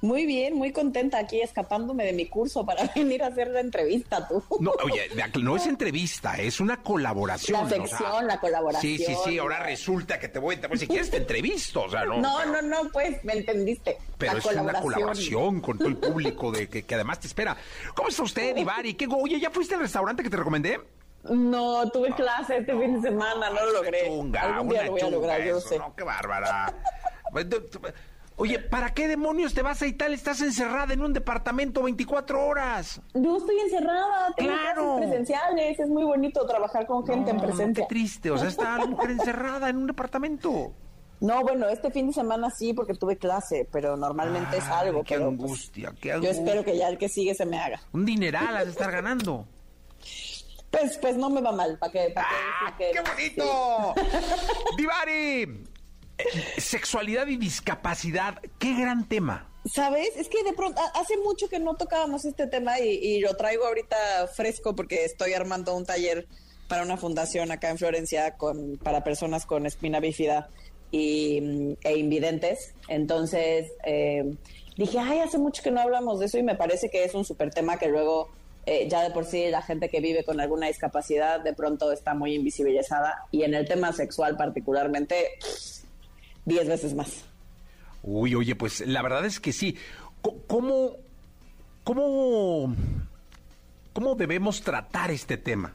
[0.00, 4.28] Muy bien, muy contenta aquí escapándome de mi curso para venir a hacer la entrevista
[4.28, 4.42] tú.
[4.60, 5.08] No, oye,
[5.42, 7.58] no es entrevista, es una colaboración.
[7.60, 8.96] La o sea, sección, la colaboración.
[8.96, 11.90] Sí, sí, sí, ahora resulta que te voy, te voy si quieres te entrevisto, o
[11.90, 12.20] sea, no.
[12.20, 13.98] No, pero- no, no, pues me entendiste.
[14.18, 17.56] Pero la es una colaboración con todo el público de que, que además te espera.
[17.94, 18.94] ¿Cómo está usted, Ivari?
[18.94, 20.80] ¿Qué, oye, ¿ya fuiste al restaurante que te recomendé?
[21.24, 24.06] No, tuve clase este fin de semana, no lo logré.
[24.06, 25.78] Chunga, Algún día lo voy a lograr, yo sé.
[25.78, 26.72] No, qué bárbara.
[28.40, 30.14] Oye, ¿para qué demonios te vas a Italia?
[30.14, 33.00] Estás encerrada en un departamento 24 horas.
[33.12, 34.82] Yo estoy encerrada, tengo Claro.
[34.96, 37.84] clases presenciales, es muy bonito trabajar con gente en No, presencia.
[37.84, 40.72] Qué triste, o sea, está la mujer encerrada en un departamento.
[41.20, 45.02] No, bueno, este fin de semana sí, porque tuve clase, pero normalmente es algo.
[45.02, 46.30] Qué pero, pues, angustia, qué yo angustia.
[46.30, 47.80] espero que ya el que sigue se me haga.
[47.92, 49.46] Un dineral has de estar ganando.
[50.70, 53.94] Pues, pues no me va mal, ¿para qué, pa' qué ¡Ah, decir que qué no?
[53.94, 53.94] bonito!
[54.76, 55.64] Divari, eh,
[56.56, 59.48] sexualidad y discapacidad, qué gran tema.
[59.64, 60.10] ¿Sabes?
[60.16, 63.36] Es que de pronto, ha- hace mucho que no tocábamos este tema y, y lo
[63.36, 66.26] traigo ahorita fresco porque estoy armando un taller
[66.68, 70.48] para una fundación acá en Florencia con, para personas con espina bífida
[70.90, 72.72] y, mm, e invidentes.
[72.88, 74.34] Entonces, eh,
[74.76, 77.24] dije, ay, hace mucho que no hablamos de eso y me parece que es un
[77.24, 78.30] súper tema que luego,
[78.64, 82.14] eh, ya de por sí, la gente que vive con alguna discapacidad de pronto está
[82.14, 85.26] muy invisibilizada y en el tema sexual particularmente,
[86.48, 87.24] diez veces más.
[88.02, 89.76] Uy, oye, pues la verdad es que sí.
[90.46, 90.96] ¿Cómo,
[91.84, 92.74] cómo,
[93.92, 95.74] cómo debemos tratar este tema?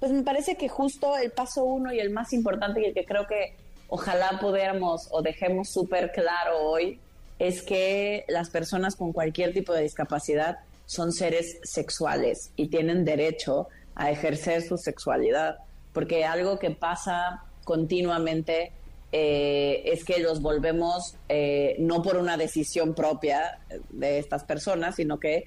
[0.00, 3.04] Pues me parece que justo el paso uno y el más importante y el que
[3.04, 3.54] creo que
[3.88, 6.98] ojalá pudiéramos o dejemos súper claro hoy
[7.38, 13.68] es que las personas con cualquier tipo de discapacidad son seres sexuales y tienen derecho
[13.94, 15.58] a ejercer su sexualidad,
[15.92, 18.72] porque algo que pasa continuamente
[19.12, 25.18] eh, es que los volvemos eh, no por una decisión propia de estas personas, sino
[25.20, 25.44] que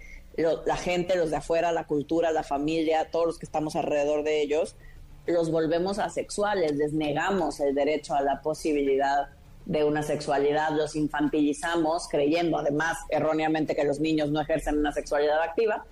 [0.66, 4.42] la gente, los de afuera, la cultura, la familia, todos los que estamos alrededor de
[4.42, 4.76] ellos,
[5.26, 9.28] los volvemos asexuales, les negamos el derecho a la posibilidad
[9.66, 15.42] de una sexualidad, los infantilizamos, creyendo además erróneamente que los niños no ejercen una sexualidad
[15.42, 15.86] activa.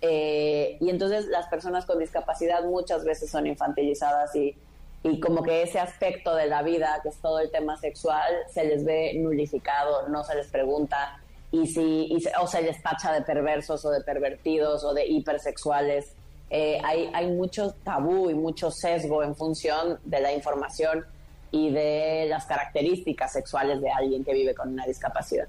[0.00, 4.56] Eh, y entonces las personas con discapacidad muchas veces son infantilizadas y,
[5.02, 8.64] y como que ese aspecto de la vida, que es todo el tema sexual, se
[8.64, 11.18] les ve nulificado, no se les pregunta
[11.52, 15.06] y si y se- o se les tacha de perversos o de pervertidos o de
[15.06, 16.12] hipersexuales.
[16.50, 21.06] Eh, hay, hay mucho tabú y mucho sesgo en función de la información
[21.52, 25.46] y de las características sexuales de alguien que vive con una discapacidad.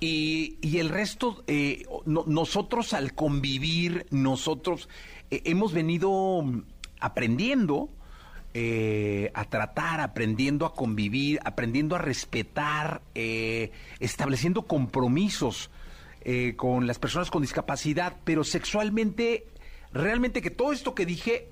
[0.00, 4.88] y, el resto, eh, nosotros al convivir, nosotros
[5.30, 6.44] eh, hemos venido
[7.00, 7.88] aprendiendo
[8.54, 15.70] eh, a tratar, aprendiendo a convivir, aprendiendo a respetar, estableciendo compromisos
[16.56, 19.46] con las personas con discapacidad, pero sexualmente,
[19.92, 21.48] realmente que todo esto que dije,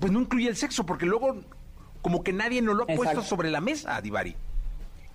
[0.00, 1.36] pues no incluye el sexo, porque luego
[2.02, 4.34] como que nadie nos lo ha puesto sobre la mesa, Divari.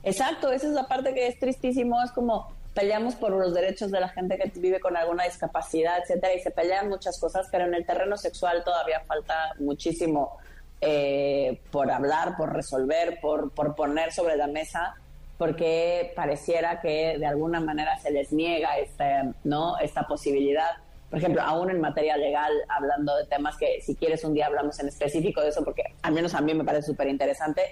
[0.04, 4.00] Exacto, esa es la parte que es tristísimo, es como peleamos por los derechos de
[4.00, 7.74] la gente que vive con alguna discapacidad, etcétera, y se pelean muchas cosas, pero en
[7.74, 10.38] el terreno sexual todavía falta muchísimo
[10.80, 14.94] eh, por hablar, por resolver, por, por poner sobre la mesa,
[15.40, 19.80] porque pareciera que de alguna manera se les niega esta, ¿no?
[19.80, 20.70] esta posibilidad.
[21.10, 24.80] Por ejemplo, aún en materia legal, hablando de temas que si quieres un día hablamos
[24.80, 27.64] en específico de eso, porque al menos a mí me parece súper interesante,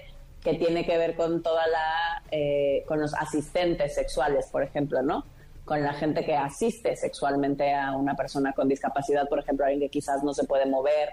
[0.46, 5.24] que tiene que ver con toda la, eh, con los asistentes sexuales, por ejemplo, ¿no?
[5.64, 9.88] Con la gente que asiste sexualmente a una persona con discapacidad, por ejemplo, alguien que
[9.88, 11.08] quizás no se puede mover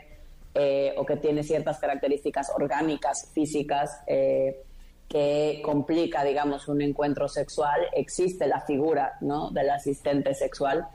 [0.54, 4.62] eh, o que tiene ciertas características orgánicas, físicas, eh,
[5.10, 9.50] que complica, digamos, un encuentro sexual, existe la figura, ¿no?
[9.50, 10.88] Del asistente sexual.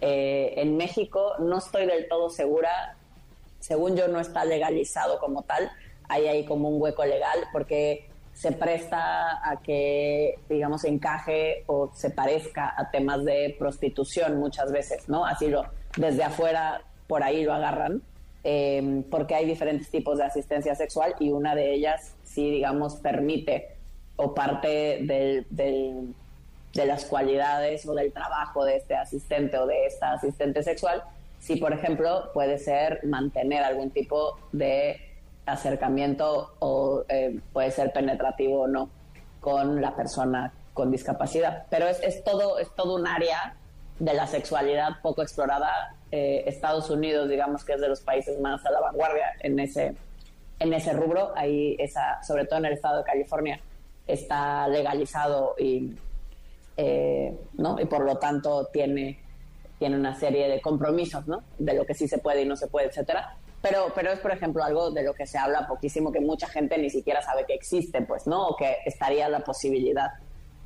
[0.00, 2.94] en México no estoy del todo segura,
[3.58, 5.70] según yo no está legalizado como tal,
[6.08, 12.10] hay ahí como un hueco legal porque se presta a que, digamos, encaje o se
[12.10, 15.24] parezca a temas de prostitución muchas veces, ¿no?
[15.24, 15.64] Así lo,
[15.96, 18.02] desde afuera, por ahí lo agarran,
[18.44, 23.68] em, porque hay diferentes tipos de asistencia sexual y una de ellas sí, digamos, permite
[24.16, 30.12] o parte del, de las cualidades o del trabajo de este asistente o de esta
[30.12, 31.02] asistente sexual,
[31.38, 35.05] si, por ejemplo, puede ser mantener algún tipo de
[35.46, 38.90] acercamiento o eh, puede ser penetrativo o no
[39.40, 41.66] con la persona con discapacidad.
[41.70, 43.56] Pero es, es, todo, es todo un área
[43.98, 45.94] de la sexualidad poco explorada.
[46.10, 49.94] Eh, Estados Unidos, digamos que es de los países más a la vanguardia en ese,
[50.58, 51.32] en ese rubro.
[51.36, 53.60] Ahí, esa, sobre todo en el estado de California,
[54.06, 55.94] está legalizado y,
[56.76, 57.80] eh, ¿no?
[57.80, 59.20] y por lo tanto tiene,
[59.78, 61.42] tiene una serie de compromisos ¿no?
[61.58, 63.36] de lo que sí se puede y no se puede, etcétera
[63.68, 66.78] pero, pero es, por ejemplo, algo de lo que se habla poquísimo, que mucha gente
[66.78, 68.54] ni siquiera sabe que existe, pues, ¿no?
[68.56, 70.12] Que estaría la posibilidad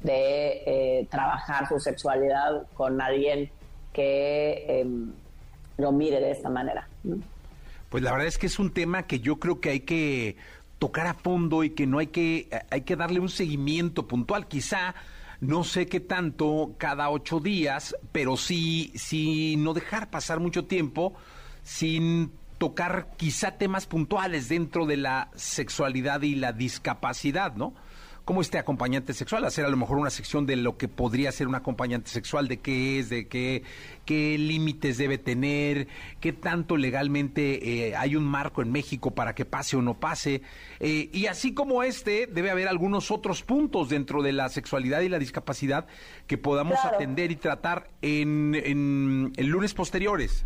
[0.03, 3.51] de eh, trabajar su sexualidad con alguien
[3.93, 5.13] que em,
[5.79, 6.89] lo mire de esta manera.
[7.89, 10.37] Pues la verdad es que es un tema que yo creo que hay que
[10.79, 14.47] tocar a fondo y que no hay que, hay que darle un seguimiento puntual.
[14.47, 14.95] Quizá
[15.41, 21.15] no sé qué tanto cada ocho días, pero sí, sí no dejar pasar mucho tiempo
[21.63, 27.73] sin tocar quizá temas puntuales dentro de la sexualidad y la discapacidad, ¿no?
[28.27, 31.49] Como este acompañante sexual, hacer a lo mejor una sección de lo que podría ser
[31.49, 33.63] un acompañante sexual, de qué es, de qué,
[34.05, 35.89] qué límites debe tener,
[36.21, 40.43] qué tanto legalmente eh, hay un marco en México para que pase o no pase.
[40.81, 45.09] Eh, y así como este, debe haber algunos otros puntos dentro de la sexualidad y
[45.09, 45.87] la discapacidad
[46.27, 50.45] que podamos atender y tratar en, en, en lunes posteriores.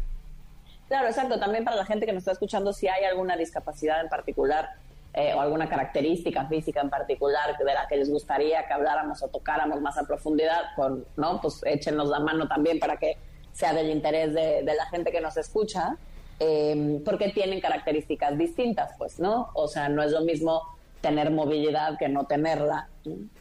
[0.88, 1.38] Claro, exacto.
[1.38, 4.70] También para la gente que nos está escuchando, si hay alguna discapacidad en particular
[5.16, 9.28] eh, o alguna característica física en particular de la que les gustaría que habláramos o
[9.28, 11.40] tocáramos más a profundidad, con, ¿no?
[11.40, 13.16] Pues échenos la mano también para que
[13.52, 15.96] sea del interés de, la gente que nos escucha,
[16.40, 19.50] em, porque tienen características distintas, pues, ¿no?
[19.54, 20.62] O sea, no es lo mismo
[21.00, 22.88] tener movilidad que no tenerla,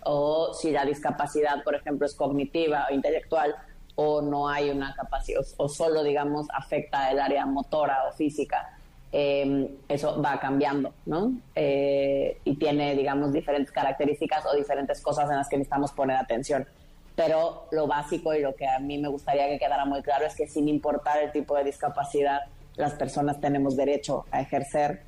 [0.04, 3.56] o si la discapacidad, por ejemplo, es cognitiva o intelectual,
[3.96, 8.78] o no hay una capacidad, o, solo, digamos, afecta el área motora o física,
[9.12, 11.34] em, eso va cambiando, ¿no?
[11.54, 16.68] Eh, y tiene, digamos, diferentes características o diferentes cosas en las que necesitamos poner atención.
[17.16, 20.36] Pero lo básico y lo que a mí me gustaría que quedara muy claro es
[20.36, 22.42] que sin importar el tipo de discapacidad,
[22.76, 25.04] las personas tenemos derecho a ejercer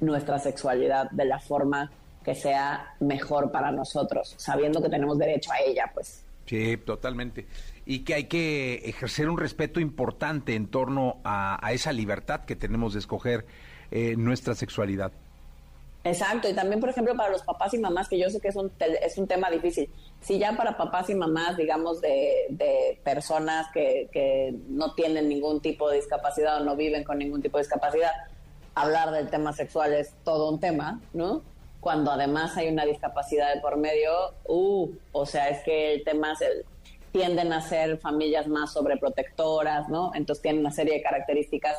[0.00, 1.90] nuestra sexualidad de la forma
[2.24, 6.22] que sea mejor para nosotros, sabiendo que tenemos derecho a ella, pues.
[6.48, 7.46] Sí, totalmente
[7.88, 12.92] y que hay que ejercer un respeto importante en torno a, esa libertad que tenemos
[12.92, 13.46] de escoger
[13.90, 15.10] eh, nuestra sexualidad.
[16.04, 18.56] Exacto, y también, por ejemplo, para los papás y mamás, que yo sé que es
[18.56, 19.90] un, es un tema difícil.
[20.20, 25.88] Si ya para papás y mamás, digamos, de, personas que, que, no tienen ningún tipo
[25.88, 28.12] de discapacidad o no viven con ningún tipo de discapacidad,
[28.74, 31.42] hablar del tema sexual es todo un tema, ¿no?
[31.80, 36.32] Cuando además hay una discapacidad de por medio, uh, o sea, es que el tema
[36.32, 36.64] es el,
[37.12, 40.12] tienden a ser familias más sobreprotectoras, ¿no?
[40.14, 41.76] Entonces tienen una serie de características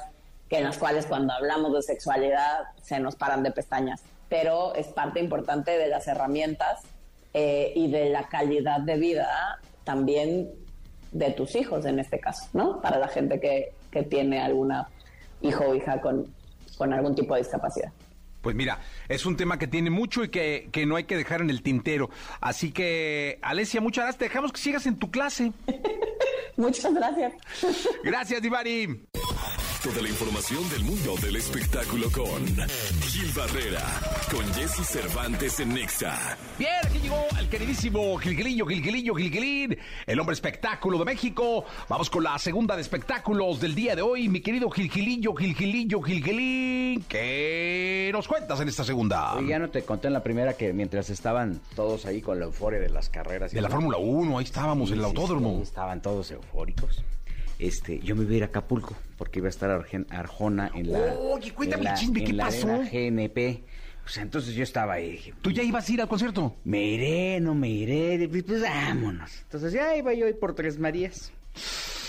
[0.49, 4.01] que en las cuales cuando hablamos de sexualidad se nos paran de pestañas.
[4.29, 6.81] Pero es parte importante de las herramientas
[7.33, 10.49] eh, y de la calidad de vida también
[11.11, 12.81] de tus hijos en este caso, ¿no?
[12.81, 14.87] Para la gente que, que tiene alguna
[15.41, 16.33] hijo o hija con,
[16.77, 17.91] con algún tipo de discapacidad.
[18.41, 21.41] Pues mira, es un tema que tiene mucho y que, que no hay que dejar
[21.41, 22.09] en el tintero.
[22.39, 24.19] Así que, Alesia, muchas gracias.
[24.19, 25.51] Te dejamos que sigas en tu clase.
[26.57, 27.33] Muchas gracias.
[28.03, 29.07] Gracias, Divari.
[29.83, 32.45] Toda la información del mundo del espectáculo con
[33.01, 33.81] Gil Barrera,
[34.29, 36.37] con Jesse Cervantes en Nexa.
[36.57, 41.63] Bien, aquí llegó el queridísimo Gilgilillo, Gilgilillo, Gilgilín, el hombre espectáculo de México.
[41.87, 47.05] Vamos con la segunda de espectáculos del día de hoy, mi querido Gilgilillo, Gilgilillo, Gilgilín.
[47.07, 49.35] ¿Qué nos cuentas en esta segunda?
[49.35, 52.45] Oye, ya no te conté en la primera que mientras estaban todos ahí con la
[52.45, 53.53] euforia de las carreras.
[53.53, 53.69] y De la.
[53.69, 55.61] Fórmula 1, ahí estábamos, en el Sí, sí, sí, autódromo.
[55.63, 57.01] estaban todos eufóricos.
[57.59, 60.91] Este, yo me iba a ir a Acapulco porque iba a estar Argen- Arjona en
[60.93, 60.99] la.
[61.15, 62.67] Oye, cuéntame en la- el chisme, ¿qué en la pasó?
[62.69, 63.63] arena GNP.
[64.03, 65.11] Pues entonces yo estaba ahí.
[65.11, 66.55] Dije, ¿Tú ya ibas a ir al concierto?
[66.63, 68.27] me iré, no me iré.
[68.29, 69.41] Pues, pues, vámonos.
[69.43, 71.31] Entonces ya iba yo por Tres Marías.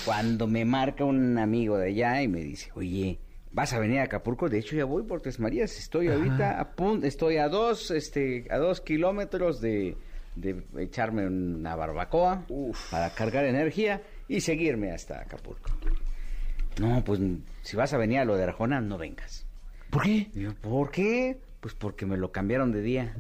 [0.04, 3.18] Cuando me marca un amigo de allá y me dice, oye,
[3.52, 4.48] ¿vas a venir a Acapulco?
[4.48, 5.76] De hecho, ya voy por Tres Marías.
[5.78, 9.96] Estoy ahorita a punto, estoy a dos, este, a dos kilómetros de,
[10.36, 12.46] de echarme una barbacoa
[12.90, 14.00] para cargar energía
[14.36, 15.70] y seguirme hasta Acapulco.
[16.80, 17.20] No, pues
[17.62, 19.44] si vas a venir a lo de Arjona, no vengas.
[19.90, 20.30] ¿Por qué?
[20.34, 21.40] Yo, ¿por qué?
[21.60, 23.16] Pues porque me lo cambiaron de día.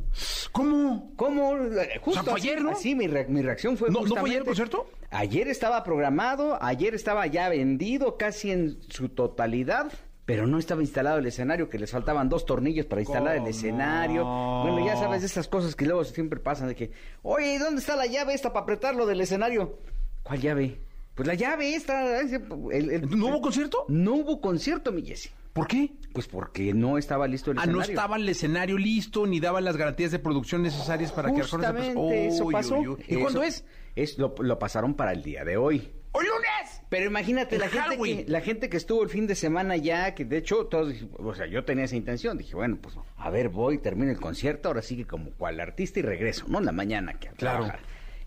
[0.52, 1.12] ¿Cómo?
[1.16, 1.56] ¿Cómo?
[1.58, 2.70] Eh, Justo fue así, ayer, ¿no?
[2.70, 4.88] así mi, re- mi reacción fue ¿No- no fue ayer el concierto?
[5.10, 9.92] Ayer estaba programado, ayer estaba ya vendido casi en su totalidad,
[10.24, 14.24] pero no estaba instalado el escenario, que les faltaban dos tornillos para instalar el escenario.
[14.24, 16.92] Bueno, ya sabes de estas cosas que luego siempre pasan, de que,
[17.22, 19.80] oye, ¿dónde está la llave esta para apretarlo del escenario?
[20.22, 20.78] ¿Cuál llave?
[21.20, 23.84] Pues la llave el- el- ¿No hubo concierto?
[23.88, 25.30] No hubo concierto, mi Jesse.
[25.52, 25.92] ¿Por qué?
[26.14, 27.76] Pues porque no estaba listo el Ah, escenario.
[27.76, 32.28] no estaba el escenario listo ni daban las garantías de producción necesarias para que Justamente
[32.28, 32.78] eso Uy, pasó.
[32.78, 32.96] uy.
[33.06, 33.66] ¿Y Eso- cuándo es?
[33.96, 35.90] es lo, lo pasaron para el día de hoy.
[36.12, 36.80] ¡Hoy lunes!
[36.88, 40.14] Pero imagínate, El la gente, que, la gente que estuvo el fin de semana ya,
[40.14, 42.38] que de hecho, todos, o sea, yo tenía esa intención.
[42.38, 45.98] Dije, bueno, pues, a ver, voy, termino el concierto, ahora sí que como cual artista
[46.00, 46.60] y regreso, ¿no?
[46.60, 47.58] En la mañana que a Claro.
[47.66, 47.80] trabajar.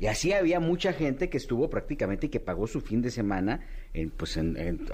[0.04, 3.62] Y así había mucha gente que estuvo prácticamente y que pagó su fin de semana
[3.94, 4.86] en, pues, en, en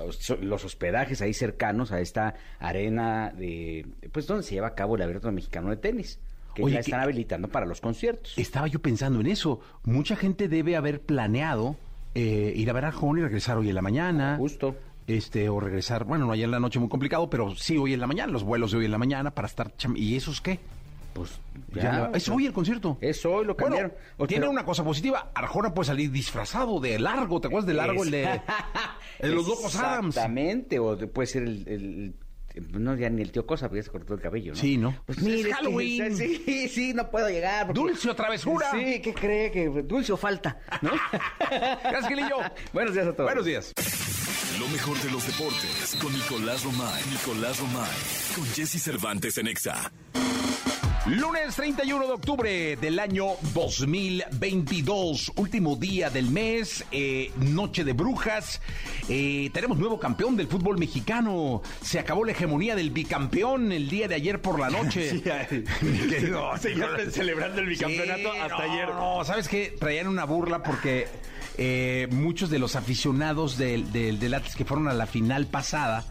[0.41, 5.01] los hospedajes ahí cercanos a esta arena de, pues, donde se lleva a cabo el
[5.01, 6.19] Abierto Mexicano de Tenis,
[6.53, 8.37] que Oye, que- están habilitando para los conciertos.
[8.37, 9.61] Estaba yo pensando en eso.
[9.83, 11.75] Mucha gente debe haber planeado
[12.13, 14.35] eh, ir a ver a Arjona y regresar hoy en la mañana.
[14.37, 14.75] Justo.
[15.07, 17.99] Este, o regresar, bueno, no ayer en la noche muy complicado, pero sí hoy en
[17.99, 19.73] la mañana, los vuelos de hoy en la mañana para estar...
[19.95, 20.59] ¿Y esos qué?
[21.13, 21.39] Pues
[21.73, 22.97] Ya, es hoy el concierto.
[23.01, 23.93] Es hoy, lo Bueno, cambiaron.
[24.17, 25.31] O- tiene pero- una cosa positiva.
[25.35, 27.41] Arjona puede salir disfrazado de largo.
[27.41, 28.23] ¿Te acuerdas de largo el de,
[29.19, 30.15] el de los locos Adams?
[30.15, 32.15] Exactamente, o de- puede ser el, el-
[32.55, 34.57] el- no ya ni el tío Cosa, porque ya se cortó el cabello, ¿no?
[34.59, 34.95] Sí, ¿no?
[35.05, 36.15] Pues Es mire, es que- Halloween.
[36.17, 37.67] sí, sí, no puedo llegar.
[37.67, 38.71] porque- Dulce o travesura.
[38.71, 39.51] Sí, ¿qué cree?
[39.51, 40.91] que Dulce o falta, ¿no?
[41.49, 42.37] Gracias, Gilillo.
[42.73, 43.25] Buenos días a todos.
[43.29, 43.73] Buenos días.
[44.59, 47.01] Lo mejor de los deportes con Nicolás Romay.
[47.11, 47.89] Nicolás Romay.
[48.35, 49.89] Con Jesse Cervantes en Exa.
[51.09, 58.61] Lunes 31 de octubre del año 2022, último día del mes, eh, noche de brujas.
[59.07, 61.63] Eh, tenemos nuevo campeón del fútbol mexicano.
[61.81, 65.13] Se acabó la hegemonía del bicampeón el día de ayer por la noche.
[65.81, 68.89] Mi querido- Seguían celebrando el bicampeonato Sí, hasta no, ayer.
[68.89, 69.75] No, ¿sabes qué?
[69.79, 71.07] Traían una burla porque
[71.61, 76.05] eh, muchos de los aficionados del, del, del Atlas que fueron a la final pasada,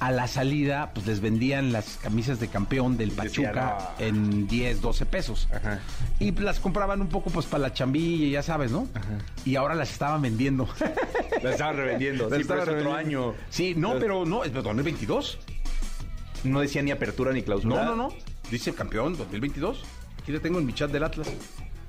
[0.00, 4.04] a la salida, pues les vendían las camisas de campeón del Pachuca "No".
[4.04, 5.46] en 10, 12 pesos.
[5.54, 5.78] Ajá.
[6.18, 8.88] Y las compraban un poco pues para la chambilla, ya sabes, ¿no?
[9.44, 10.68] Y ahora las estaban vendiendo.
[11.42, 12.28] La estaban revendiendo.
[12.28, 13.34] Las Sí, pero es otro año.
[13.48, 15.38] Sí, no, pero no, es 2022.
[16.44, 17.84] No decía ni apertura ni clausura.
[17.84, 18.14] No, no, no.
[18.50, 19.84] Dice campeón 2022.
[20.20, 21.28] Aquí lo tengo en mi chat del Atlas.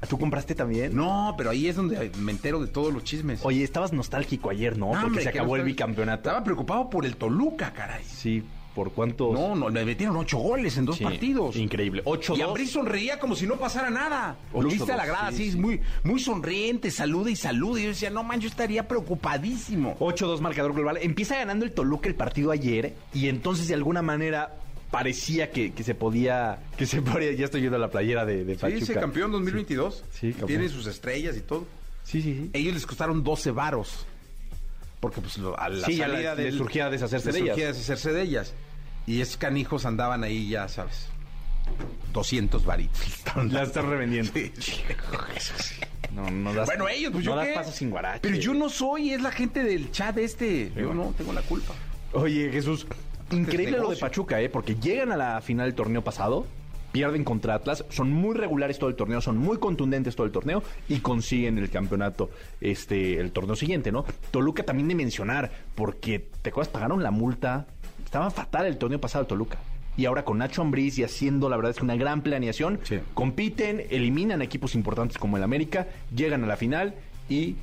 [0.10, 0.96] ¿Tú compraste también?
[0.96, 3.40] No, pero ahí es donde me entero de todos los chismes.
[3.44, 4.88] Oye, estabas nostálgico ayer, ¿no?
[4.92, 6.30] Porque hombre, se acabó el bicampeonato.
[6.30, 8.04] Estaba preocupado por el Toluca, caray.
[8.04, 9.32] Sí, ¿por cuántos?
[9.34, 11.56] No, no, le metieron ocho goles en dos Sí, partidos.
[11.56, 12.02] increíble.
[12.06, 12.42] Ocho, Y.
[12.42, 14.38] Ambrí sonreía como si no pasara nada.
[14.52, 15.58] Ocho, Lo viste a la grada sí, así, sí.
[15.60, 17.80] muy, muy sonriente, saluda y saluda.
[17.80, 19.98] Y yo decía, no man, yo estaría preocupadísimo.
[20.00, 20.98] 8-2 marcador global.
[21.02, 24.56] Empieza ganando el Toluca el partido ayer y entonces de alguna manera
[24.92, 28.56] parecía que, que se podía que se podía ya estoy viendo la playera de, de
[28.56, 28.84] Sí, Pachuca.
[28.84, 30.04] ese campeón 2022.
[30.12, 30.48] Sí, campeón.
[30.48, 31.66] Tiene sus estrellas y todo.
[32.04, 32.50] Sí, sí, sí.
[32.54, 34.06] Ellos les costaron 12 varos.
[35.00, 37.56] Porque pues a la Sí, salida del- surgía deshacerse les de ellas.
[37.56, 38.54] surgía deshacerse de ellas.
[39.08, 41.08] Y esos canijos andaban ahí, ya sabes.
[42.14, 43.02] 200 varitos.
[43.50, 44.32] La están revendiendo.
[44.60, 44.82] Sí.
[46.14, 47.54] No, no das, Bueno, ellos, pues no yo das qué.
[47.54, 48.20] paso sin guarache.
[48.22, 50.70] Pero yo no soy, es la gente del chat este.
[50.76, 51.74] Yo no tengo la culpa.
[52.12, 52.86] Oye, Jesús,
[53.36, 53.98] increíble lo de.
[53.98, 54.50] Pachuca, ¿eh?
[54.50, 56.46] Porque llegan a la final del torneo pasado
[56.92, 60.62] pierden contra Atlas, son muy regulares todo el torneo, son muy contundentes todo el torneo
[60.90, 62.30] y consiguen el campeonato,
[62.60, 64.04] este, el torneo siguiente, ¿no?
[64.30, 67.66] Toluca también de mencionar, porque te acuerdas, pagaron la multa,
[68.04, 69.58] estaba fatal el torneo pasado Toluca.
[69.96, 73.00] Y ahora con Nacho Ambriz y haciendo, la verdad es que una gran planeación, Sí.
[73.14, 76.96] compiten, eliminan equipos importantes como el América, llegan a la final
[77.30, 77.56] y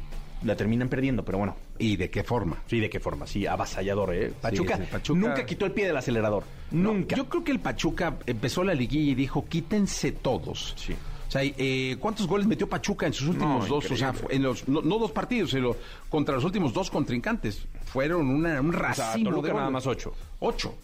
[0.45, 2.57] la terminan perdiendo, pero bueno, ¿Y de qué forma?
[2.66, 4.32] Sí, de qué forma, sí, avasallador, ¿eh?
[4.41, 6.43] Pachuca, sí, Pachuca- nunca quitó el pie del acelerador.
[6.70, 7.14] nunca.
[7.16, 10.74] Yo creo que el Pachuca empezó la liguilla y dijo, quítense todos.
[10.76, 10.95] Sí.
[11.28, 13.91] O sea, eh, ¿cuántos goles metió Pachuca en sus últimos No, dos?
[13.91, 15.76] O sea, en los, no, no dos partidos, sino
[16.09, 17.66] contra los últimos dos contrincantes.
[17.84, 18.80] Fueron una, un O sea,
[19.12, 20.14] racimo Toluca de nada más ocho.
[20.41, 20.74] Ocho.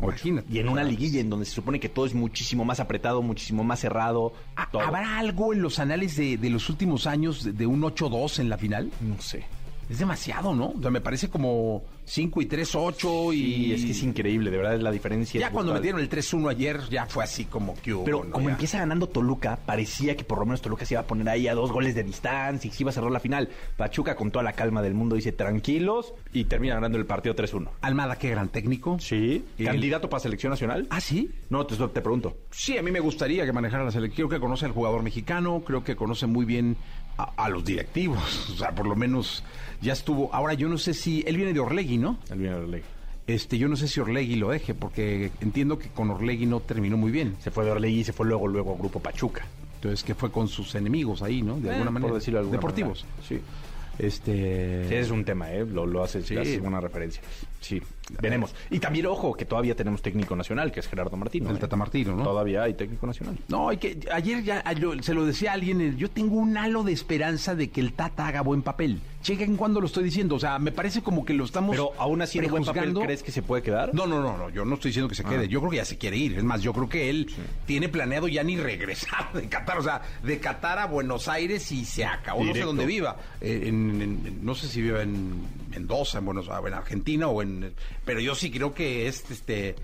[0.00, 0.46] Imagínate.
[0.52, 3.64] Y en una liguilla en donde se supone que todo es muchísimo más apretado, muchísimo
[3.64, 4.32] más cerrado.
[4.56, 4.82] Ah, todo.
[4.82, 8.48] ¿Habrá algo en los anales de, de los últimos años de, de un 8-2 en
[8.48, 8.90] la final?
[9.00, 9.44] No sé.
[9.88, 10.74] Es demasiado, ¿no?
[10.76, 13.38] O sea, me parece como 5 y 3, 8 y...
[13.38, 15.40] Y es que es increíble, de verdad la diferencia.
[15.40, 18.30] Ya es cuando metieron el 3-1 ayer, ya fue así como que hubo, Pero ¿no?
[18.32, 18.52] como Ya.
[18.54, 21.54] empieza ganando Toluca, parecía que por lo menos Toluca se iba a poner ahí a
[21.54, 23.48] dos goles de distancia y se iba a cerrar la final.
[23.76, 27.68] Pachuca con toda la calma del mundo dice tranquilos y termina ganando el partido 3-1.
[27.80, 28.98] Almada, qué gran técnico.
[29.00, 29.44] Sí.
[29.62, 30.86] ¿Candidato para selección nacional?
[30.90, 31.30] Ah, sí.
[31.50, 32.36] No, te, te pregunto.
[32.50, 34.28] Sí, a mí me gustaría que manejara la selección.
[34.28, 36.76] Creo que conoce al jugador mexicano, creo que conoce muy bien
[37.18, 38.48] a, a los directivos.
[38.54, 39.42] O sea, por lo menos
[39.82, 40.32] ya estuvo.
[40.34, 41.22] Ahora, yo no sé si.
[41.26, 42.18] Él viene de Orlegui, ¿no?
[42.30, 42.82] El bien de ley.
[43.26, 46.96] Este, yo no sé si Orlegui lo deje, porque entiendo que con Orlegui no terminó
[46.96, 47.36] muy bien.
[47.40, 49.44] Se fue de Orlegui y se fue luego, luego a Grupo Pachuca.
[49.74, 51.60] Entonces, que fue con sus enemigos ahí, ¿no?
[51.60, 52.14] De Eh, alguna por manera.
[52.14, 53.04] decirlo de alguna Deportivos.
[53.04, 53.28] manera.
[53.28, 53.40] Sí.
[53.98, 54.88] Este.
[54.88, 55.64] Sí, es un tema, ¿eh?
[55.66, 56.36] Lo, lo hace, Sí.
[56.36, 57.20] hace una referencia.
[57.60, 57.82] Sí,
[58.20, 58.54] veremos.
[58.70, 61.50] Y también, ojo, que todavía tenemos técnico nacional, que es Gerardo Martino.
[61.50, 61.60] El ¿eh?
[61.60, 62.22] Tata Martino, ¿no?
[62.22, 63.36] Todavía hay técnico nacional.
[63.48, 64.62] No, hay que ayer ya
[65.02, 67.92] se lo decía a alguien, eh, yo tengo un halo de esperanza de que el
[67.94, 69.00] Tata haga buen papel.
[69.22, 72.22] Chequen cuando lo estoy diciendo, o sea, me parece como que lo estamos Pero aún
[72.22, 73.92] así, ¿el buen papel crees que se puede quedar?
[73.92, 75.84] No, no, no, no, yo no estoy diciendo que se quede, yo creo que ya
[75.84, 77.28] se quiere ir, es más, yo creo que él
[77.66, 81.84] tiene planeado ya ni regresar de Qatar, o sea, de Qatar a Buenos Aires y
[81.84, 85.42] se acabó, no sé dónde viva, Eh, en- en- en- no sé si vive en
[85.68, 89.74] Mendoza, en Buenos Aires, en Argentina o en, pero yo sí creo que este, este,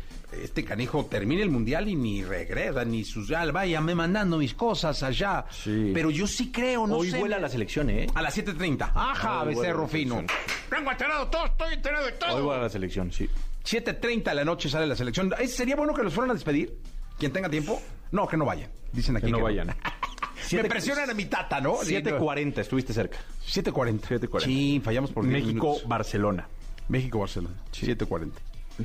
[0.43, 5.03] este canijo termine el mundial y ni regresa, ni sus, ya, váyame mandando mis cosas
[5.03, 5.91] allá, Sí.
[5.95, 7.19] pero yo sí creo, no Hoy sé.
[7.19, 8.07] vuela la selección, ¿eh?
[8.15, 8.93] A las 7.30.
[8.95, 10.23] Ajá, Hoy becerro fino.
[10.71, 12.37] Vengo enterado de todo, estoy enterado de todo.
[12.37, 13.29] Hoy vuela la selección, sí.
[13.65, 15.33] 7.30 de la noche sale la selección.
[15.47, 16.77] ¿Sería bueno que los fueran a despedir?
[17.19, 17.81] Quien tenga tiempo.
[18.11, 18.71] No, que no vayan.
[18.93, 19.69] Dicen aquí Que no vayan.
[19.69, 19.75] Me
[20.47, 21.77] Siete- presionan a mi tata, ¿no?
[21.79, 23.19] 7.40, estuviste cerca.
[23.47, 24.01] 7.40.
[24.21, 24.41] 7:40.
[24.45, 25.89] Sí, fallamos por 10 México, minutos.
[25.89, 26.49] Barcelona.
[26.89, 27.55] México, Barcelona.
[27.73, 28.31] 7.40.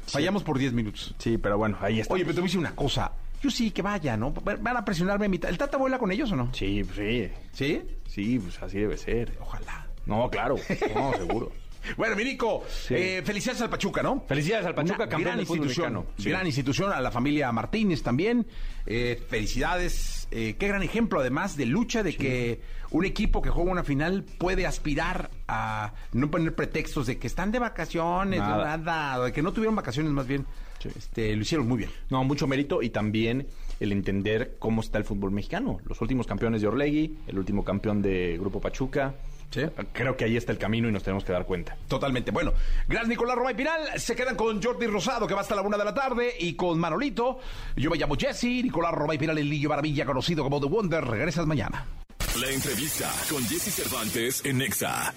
[0.07, 1.15] Fallamos por 10 minutos.
[1.17, 2.13] Sí, pero bueno, ahí está.
[2.13, 3.11] Oye, pero te voy a decir una cosa.
[3.41, 4.31] Yo sí que vaya, ¿no?
[4.31, 5.49] Van a presionarme a mi tata.
[5.51, 6.53] ¿El tata vuela con ellos o no?
[6.53, 7.31] Sí, pues sí.
[7.53, 7.81] ¿Sí?
[8.07, 9.37] Sí, pues así debe ser.
[9.39, 9.87] Ojalá.
[10.05, 10.55] No, claro.
[10.93, 11.51] No, seguro.
[11.97, 14.23] Bueno, Mirico, eh, felicidades al Pachuca, ¿no?
[14.27, 16.05] Felicidades al Pachuca, Una campeón gran institución.
[16.17, 16.29] Sí.
[16.29, 18.45] gran institución, a la familia Martínez también.
[18.85, 22.61] Eh, felicidades, eh, qué gran ejemplo además de lucha de que
[22.91, 27.51] un equipo que juega una final puede aspirar a no poner pretextos de que están
[27.51, 28.77] de vacaciones, Nada.
[28.77, 30.45] nada, de que no tuvieron vacaciones más bien.
[30.83, 31.89] Este, lo hicieron muy bien.
[32.09, 33.47] No, mucho mérito y también
[33.79, 35.77] el entender cómo está el fútbol mexicano.
[35.85, 39.13] Los últimos campeones de Orlegui, el último campeón de Grupo Pachuca.
[39.51, 39.61] Sí.
[39.93, 41.75] Creo que ahí está el camino y nos tenemos que dar cuenta.
[41.87, 42.31] Totalmente.
[42.31, 42.53] Bueno,
[42.87, 43.99] gracias Nicolás Roma y Pinal.
[43.99, 46.79] Se quedan con Jordi Rosado, que va hasta la una de la tarde, y con
[46.79, 47.39] Manolito.
[47.75, 51.03] Yo me llamo Jesse, Nicolás Roma y Pinal, el Lillo Maravilla, conocido como The Wonder.
[51.03, 51.98] Regresas mañana.
[52.39, 55.13] La entrevista con Jesse Cervantes en Nexa.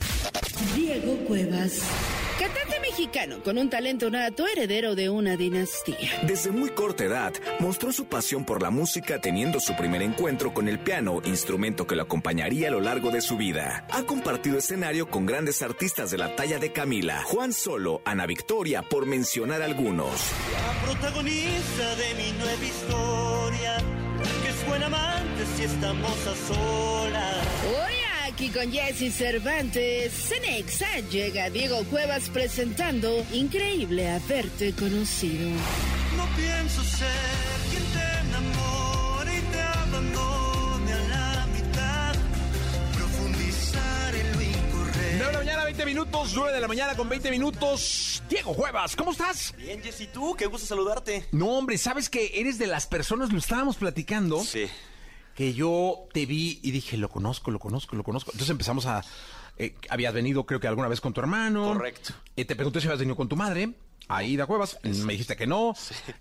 [0.75, 1.81] Diego Cuevas.
[2.37, 6.11] Cantante mexicano con un talento nato heredero de una dinastía.
[6.27, 10.67] Desde muy corta edad mostró su pasión por la música teniendo su primer encuentro con
[10.67, 13.87] el piano, instrumento que lo acompañaría a lo largo de su vida.
[13.93, 18.83] Ha compartido escenario con grandes artistas de la talla de Camila, Juan Solo, Ana Victoria,
[18.83, 20.11] por mencionar algunos.
[20.53, 24.02] La protagonista de mi nueva historia,
[24.73, 27.47] buena amante si estamos a solas.
[27.69, 27.95] Hoy
[28.27, 35.47] aquí con Jesse Cervantes, Cenexa llega Diego Cuevas presentando Increíble haberte conocido.
[36.17, 37.09] No pienso ser
[37.71, 37.85] quien
[45.73, 46.33] 20 minutos.
[46.35, 48.23] 9 de la mañana con 20 minutos.
[48.29, 49.55] Diego Cuevas, ¿cómo estás?
[49.57, 51.27] Bien, Jessy, tú, qué gusto saludarte.
[51.33, 54.67] No, hombre, ¿sabes que eres de las personas, lo estábamos platicando, Sí.
[55.35, 58.33] que yo te vi y dije, lo conozco, lo conozco, lo conozco.
[58.33, 59.03] Entonces empezamos a...
[59.57, 61.65] eh, habías venido creo que alguna vez con tu hermano.
[61.73, 62.13] Correcto.
[62.37, 63.71] Eh, te pregunté si habías venido con tu madre.
[64.09, 65.75] Aida Cuevas, me dijiste que no,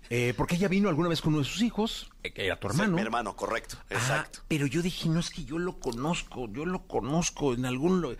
[0.08, 2.68] eh, porque ella vino alguna vez con uno de sus hijos, eh, que era tu
[2.68, 2.96] hermano.
[2.96, 3.76] Mi hermano, correcto.
[3.90, 4.38] Ah, Exacto.
[4.48, 8.00] pero yo dije, no es que yo lo conozco, yo lo conozco en algún...
[8.00, 8.16] lo-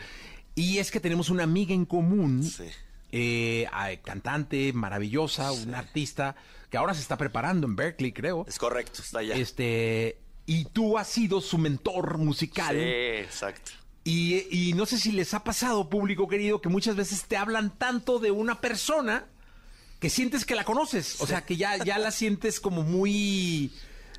[0.55, 2.65] Y es que tenemos una amiga en común, Sí.
[3.13, 3.69] eh,
[4.05, 6.35] cantante maravillosa, una artista
[6.71, 8.45] que ahora se está preparando en Berkeley, creo.
[8.49, 9.35] Es correcto, está allá.
[9.35, 12.75] Este, y tú has sido su mentor musical.
[12.77, 13.73] Sí, exacto.
[14.05, 17.71] Y, y no sé si les ha pasado, público querido, que muchas veces te hablan
[17.79, 19.27] tanto de una persona
[20.01, 21.21] que sientes que la conoces.
[21.21, 23.71] O sea, que ya, ya la sientes como muy.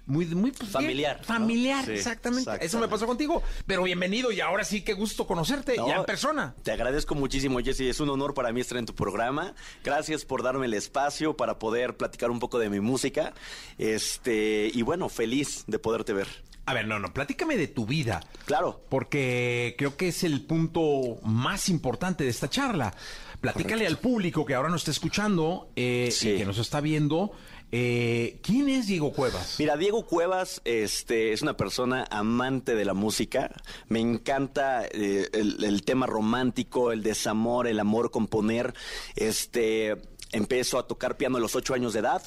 [0.06, 1.24] Muy, muy pues, bien, Familiar, ¿no?
[1.26, 2.52] Familiar, Sí, exactamente.
[2.60, 3.42] Eso me pasó contigo.
[3.66, 6.56] Pero bienvenido y ahora sí, qué gusto conocerte No, ya en persona.
[6.62, 7.82] Te agradezco muchísimo, Jesse.
[7.82, 9.56] Es un honor para mí estar en tu programa.
[9.84, 13.34] Gracias por darme el espacio para poder platicar un poco de mi música.
[13.78, 16.28] Este, y bueno, feliz de poderte ver.
[16.66, 18.22] A ver, no, no, platícame de tu vida.
[18.46, 18.82] Claro.
[18.90, 22.94] Porque creo que es el punto más importante de esta charla.
[23.42, 26.30] Platícale al público que ahora nos está escuchando eh, Sí.
[26.30, 27.32] y que nos está viendo.
[27.76, 29.56] Eh, ¿Quién es Diego Cuevas?
[29.58, 33.52] Mira, Diego Cuevas este, es una persona amante de la música.
[33.88, 38.76] Me encanta eh, el, el tema romántico, el desamor, el amor, componer.
[39.16, 39.98] Este,
[40.32, 42.22] empiezo a tocar piano a los ocho años de edad.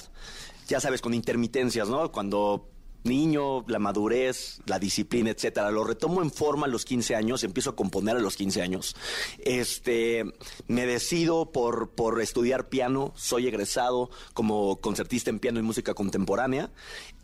[0.67, 2.11] Ya sabes, con intermitencias, ¿no?
[2.11, 2.67] Cuando
[3.03, 5.71] niño, la madurez, la disciplina, etcétera.
[5.71, 8.95] Lo retomo en forma a los 15 años, empiezo a componer a los 15 años.
[9.39, 10.25] Este,
[10.67, 16.71] me decido por, por estudiar piano, soy egresado como concertista en piano y música contemporánea.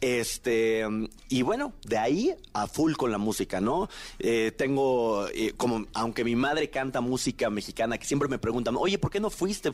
[0.02, 0.84] Este,
[1.30, 3.90] y bueno, de ahí a full con la música, ¿no?
[4.20, 8.98] Eh, tengo, eh, como, aunque mi madre canta música mexicana, que siempre me preguntan, oye,
[8.98, 9.74] ¿por qué no fuiste?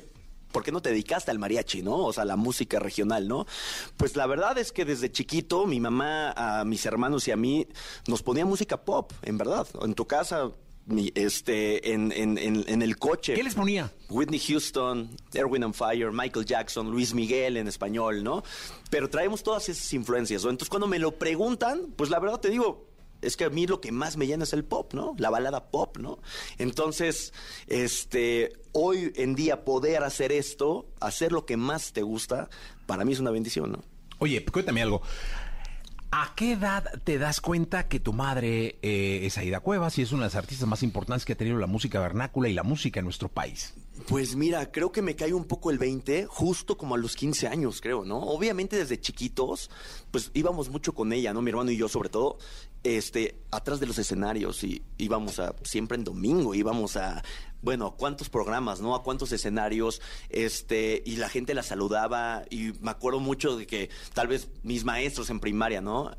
[0.52, 1.98] ¿Por qué no te dedicaste al mariachi, no?
[1.98, 3.46] O sea, la música regional, ¿no?
[3.98, 7.68] Pues la verdad es que desde chiquito mi mamá, a mis hermanos y a mí
[8.08, 9.68] nos ponía música pop, en verdad.
[9.84, 10.52] En tu casa,
[10.86, 13.36] mi- este, en, en- en- en el coche.
[13.36, 13.92] ¿Qué les ponía?
[14.10, 18.44] Whitney Houston, Erwin and Fire, Michael Jackson, Luis Miguel en español, ¿no?
[18.90, 20.50] Pero traemos todas esas influencias, ¿no?
[20.50, 22.89] Entonces cuando me lo preguntan, pues la verdad te digo,
[23.22, 25.16] es que a mí lo que más me llena es el pop, ¿no?
[25.18, 26.20] La balada pop, ¿no?
[26.58, 27.34] Entonces,
[27.68, 32.50] este, hoy en día poder hacer esto, hacer lo que más te gusta,
[32.86, 33.84] para mí es una bendición, ¿no?
[34.20, 35.02] Oye, cuéntame algo.
[36.12, 40.12] ¿A qué edad te das cuenta que tu madre eh, es Aida Cuevas y es
[40.12, 43.00] una de las artistas más importantes que ha tenido la música vernácula y la música
[43.00, 43.76] en nuestro país?
[44.08, 47.48] Pues mira, creo que me cae un poco el 20, justo como a los 15
[47.48, 48.20] años, creo, ¿no?
[48.20, 49.70] Obviamente desde chiquitos,
[50.12, 51.42] pues íbamos mucho con ella, ¿no?
[51.42, 52.38] Mi hermano y yo sobre todo,
[52.84, 57.24] este, atrás de los escenarios y íbamos a, siempre en domingo, íbamos a,
[57.62, 58.96] bueno, a cuántos programas, ¿no?
[58.96, 63.90] A cuántos escenarios, este, y la gente la saludaba y me acuerdo mucho de que
[64.14, 66.12] tal vez mis maestros en primaria, ¿no?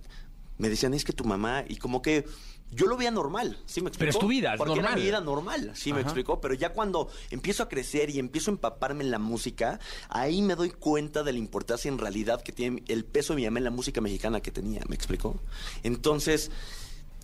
[0.58, 2.26] Me decían, es que tu mamá, y como que
[2.72, 3.98] yo lo veía normal, ¿sí me explico?
[3.98, 4.98] Pero es tu vida, es Porque era normal.
[5.00, 6.08] mi vida normal, ¿sí me Ajá.
[6.08, 6.40] explico?
[6.40, 10.54] Pero ya cuando empiezo a crecer y empiezo a empaparme en la música, ahí me
[10.54, 13.64] doy cuenta de la importancia en realidad que tiene el peso de mi mamá en
[13.64, 15.40] la música mexicana que tenía, ¿me explico?
[15.82, 16.50] Entonces,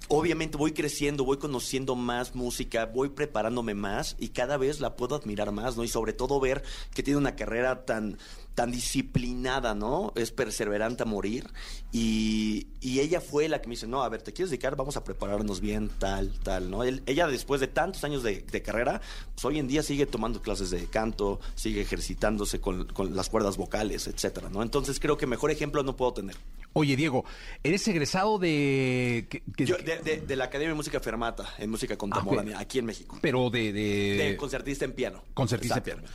[0.08, 5.14] obviamente voy creciendo, voy conociendo más música, voy preparándome más y cada vez la puedo
[5.14, 5.84] admirar más, ¿no?
[5.84, 6.62] Y sobre todo ver
[6.94, 8.18] que tiene una carrera tan
[8.56, 10.12] tan disciplinada, ¿no?
[10.16, 11.46] Es perseverante a morir.
[11.92, 14.74] Y, y ella fue la que me dice, no, a ver, ¿te quieres dedicar?
[14.76, 16.82] Vamos a prepararnos bien, tal, tal, ¿no?
[16.82, 19.00] Él- ella después de tantos años de, de carrera,
[19.34, 23.56] pues hoy en día sigue tomando clases de canto, sigue ejercitándose con, con las cuerdas
[23.58, 24.62] vocales, etcétera, ¿no?
[24.62, 26.36] Entonces creo que mejor ejemplo no puedo tener.
[26.72, 27.24] Oye, Diego,
[27.62, 29.26] eres egresado de...
[29.58, 33.18] Yo, de, de- de la Academia de Música Fermata, en música contemporánea, aquí en México.
[33.20, 33.72] pero de...
[33.72, 35.22] de, concertista en piano.
[35.34, 36.02] concertista Exacto.
[36.02, 36.14] piano.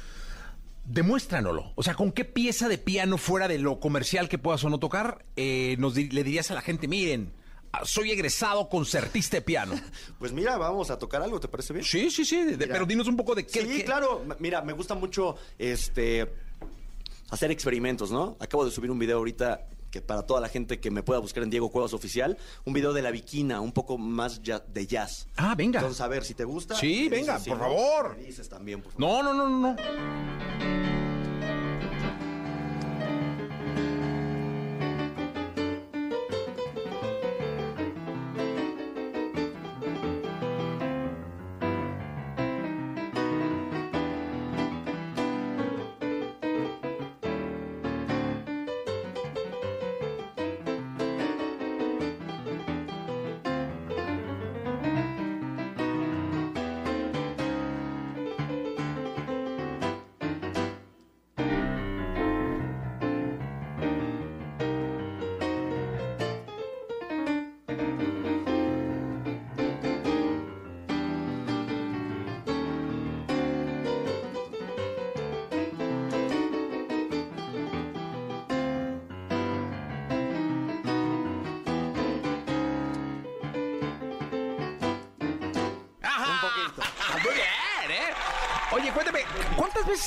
[0.85, 1.71] Demuéstranoslo.
[1.75, 4.79] O sea, ¿con qué pieza de piano fuera de lo comercial que puedas o no
[4.79, 7.31] tocar, eh, nos di- le dirías a la gente, miren,
[7.71, 9.73] ah, soy egresado concertista de piano?
[10.19, 11.85] Pues mira, vamos a tocar algo, ¿te parece bien?
[11.85, 13.61] Sí, sí, sí, de- pero dinos un poco de qué...
[13.61, 14.25] Sí, qué- claro.
[14.39, 16.31] Mira, me gusta mucho este
[17.29, 18.35] hacer experimentos, ¿no?
[18.39, 19.61] Acabo de subir un video ahorita
[19.91, 22.93] que para toda la gente que me pueda buscar en Diego Cuevas Oficial, un video
[22.93, 25.27] de la Viquina, un poco más ya- de jazz.
[25.35, 25.79] Ah, venga.
[25.79, 26.75] Entonces, a ver, si te gusta.
[26.75, 28.17] Sí, venga, dices, por favor.
[28.17, 29.23] me dices también, por favor.
[29.23, 31.00] No, no, no, no,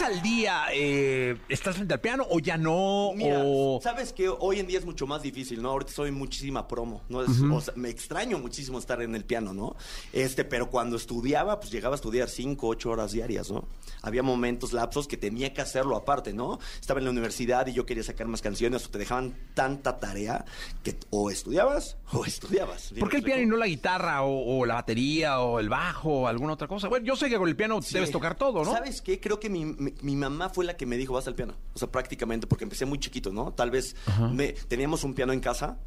[0.04, 3.12] al día eh, estás frente al piano o ya no?
[3.14, 3.80] Mira, o...
[3.82, 5.70] sabes que hoy en día es mucho más difícil, ¿no?
[5.70, 7.22] Ahorita soy muchísima promo, ¿no?
[7.22, 9.76] Es- o sea, me extraño muchísimo estar en el piano, ¿no?
[10.12, 13.66] Este, pero cuando estudiaba, pues llegaba a estudiar cinco, ocho horas diarias, ¿no?
[14.02, 16.58] Había momentos, lapsos que tenía que hacerlo aparte, ¿no?
[16.80, 20.44] Estaba en la universidad y yo quería sacar más canciones, o te dejaban tanta tarea
[20.82, 22.82] que o estudiabas o estudiabas.
[22.82, 25.68] ¿Sí ¿Por qué el piano y no la guitarra o, o la batería o el
[25.68, 26.88] bajo o alguna otra cosa?
[26.88, 27.94] Bueno, yo sé que con el piano Sí.
[27.94, 28.72] debes tocar todo, ¿no?
[28.72, 29.20] ¿Sabes qué?
[29.20, 31.54] Creo que mi, mi- mi mamá fue la que me dijo, vas al piano.
[31.74, 33.52] O sea, prácticamente, porque empecé muy chiquito, ¿no?
[33.52, 33.96] Tal vez
[34.32, 35.78] me- teníamos un piano en casa,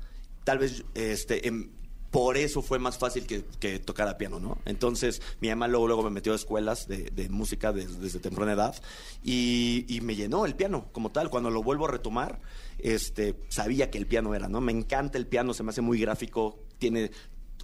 [0.44, 1.70] tal vez este, em,
[2.12, 4.58] por eso fue más fácil que, que tocara piano, ¿no?
[4.66, 8.54] Entonces, mi mamá luego, luego me metió a escuelas de, de música des- desde temprana
[8.54, 8.76] edad
[9.24, 11.30] y, y me llenó el piano como tal.
[11.30, 12.40] Cuando lo vuelvo a retomar,
[12.80, 14.62] este, sabía que el piano era, ¿no?
[14.62, 17.12] Me encanta el piano, se me hace muy gráfico, tiene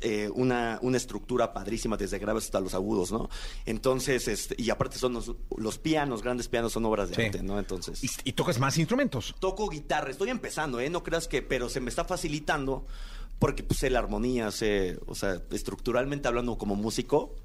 [0.02, 3.30] eh, una, una estructura padrísima desde graves hasta los agudos, ¿no?
[3.66, 7.22] Entonces, este, y aparte son los, los pianos, grandes pianos son obras de Sí.
[7.24, 7.58] arte, ¿no?
[7.60, 8.04] Entonces...
[8.04, 9.34] Y, y tocas más instrumentos.
[9.39, 10.89] Toco guitarra, estoy empezando, ¿eh?
[10.89, 12.86] No creas que, pero se me está facilitando
[13.39, 17.36] porque pues, sé la armonía, sé, o sea, estructuralmente hablando como músico,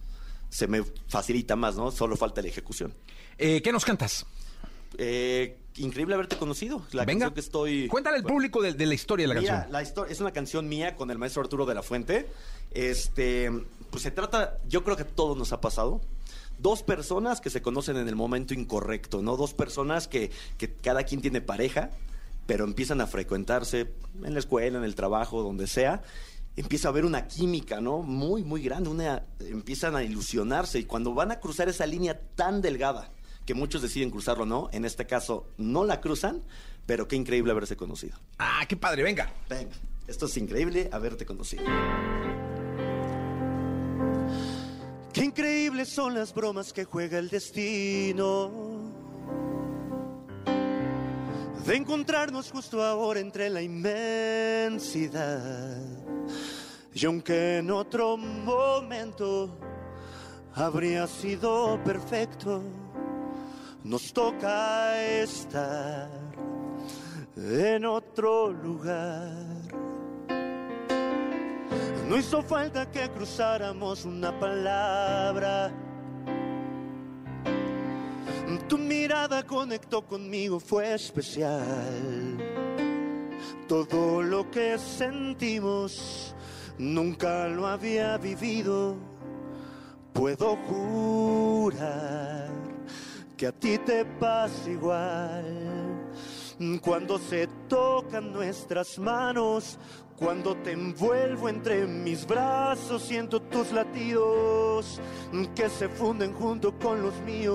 [0.51, 1.91] se me facilita más, ¿no?
[1.91, 2.95] Solo falta la ejecución.
[3.37, 4.27] Eh, ¿Qué nos cantas?
[4.97, 6.82] Eh, increíble haberte conocido.
[6.93, 7.26] La Venga.
[7.26, 7.89] canción que estoy...
[7.89, 9.72] Cuéntale al público de, de la historia de la canción.
[9.72, 12.26] la historia es una canción mía con el maestro Arturo de la Fuente.
[12.72, 13.51] Este,
[13.91, 16.01] pues se trata, yo creo que a todos nos ha pasado.
[16.59, 19.36] Dos personas que se conocen en el momento incorrecto, ¿no?
[19.36, 21.91] Dos personas que, que cada quien tiene pareja,
[22.47, 23.93] pero empiezan a frecuentarse
[24.24, 26.03] en la escuela, en el trabajo, donde sea.
[26.57, 28.03] Empieza a haber una química, ¿no?
[28.03, 28.91] Muy, muy grande.
[28.91, 33.12] Una, empiezan a ilusionarse y cuando van a cruzar esa línea tan delgada
[33.49, 34.69] que muchos deciden cruzarlo, ¿no?
[34.73, 36.43] En este caso, no la cruzan,
[36.85, 38.19] pero qué increíble haberse conocido.
[38.39, 39.33] Ah, qué padre, venga.
[39.49, 39.75] Venga,
[40.07, 41.65] esto es increíble haberte conocido.
[45.15, 48.51] Qué increíbles son las bromas que juega el destino.
[51.65, 55.23] De encontrarnos justo ahora entre la inmensidad.
[56.93, 59.59] Y aunque en otro momento
[60.55, 62.63] habría sido perfecto,
[63.89, 66.11] nos toca estar
[67.34, 69.32] en otro lugar.
[72.07, 75.72] No hizo falta que cruzáramos una palabra.
[78.68, 82.36] Tu mirada conectó conmigo, fue especial.
[83.66, 86.34] Todo lo que sentimos
[86.76, 88.97] nunca lo había vivido.
[90.12, 92.48] Puedo jurar
[93.39, 96.11] que a ti te pasa igual.
[96.82, 99.78] Cuando se tocan nuestras manos,
[100.16, 105.01] cuando te envuelvo entre mis brazos, siento tus latidos
[105.55, 107.55] que se funden junto con los míos.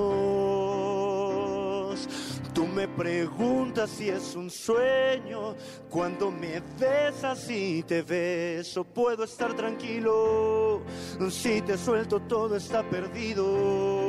[2.53, 5.53] Tú me preguntas si es un sueño,
[5.89, 10.81] cuando me besas y te beso, puedo estar tranquilo.
[11.29, 14.02] Si te suelto, todo está perdido.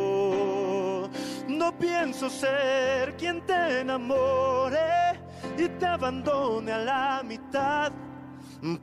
[1.64, 5.18] No pienso ser quien te enamore
[5.56, 7.90] y te abandone a la mitad.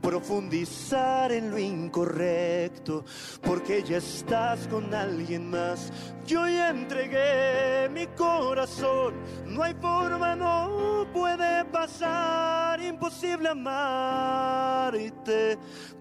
[0.02, 3.06] Profundizar en lo incorrecto,
[3.44, 5.94] porque ya estás con alguien más.
[6.26, 9.14] Yo ya entregué mi corazón,
[9.46, 12.82] no hay forma, no puede pasar.
[12.82, 14.90] Imposible amarte,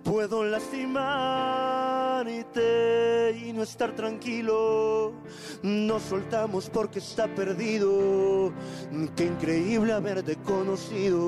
[0.03, 1.70] puedo lastimarte y
[3.63, 5.13] estar tranquilo.
[5.63, 8.53] Nos soltamos porque está perdido.
[9.17, 11.21] Qué increíble haberte conocido.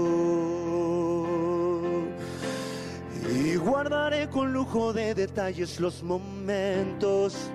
[3.34, 7.50] Y guardaré con lujo de detalles los momentos.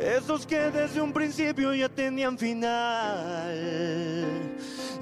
[0.00, 3.54] Esos que desde un principio ya tenían final.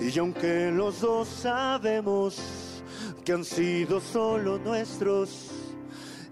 [0.00, 2.40] Y aunque los dos sabemos
[3.24, 5.51] que han sido solo nuestros,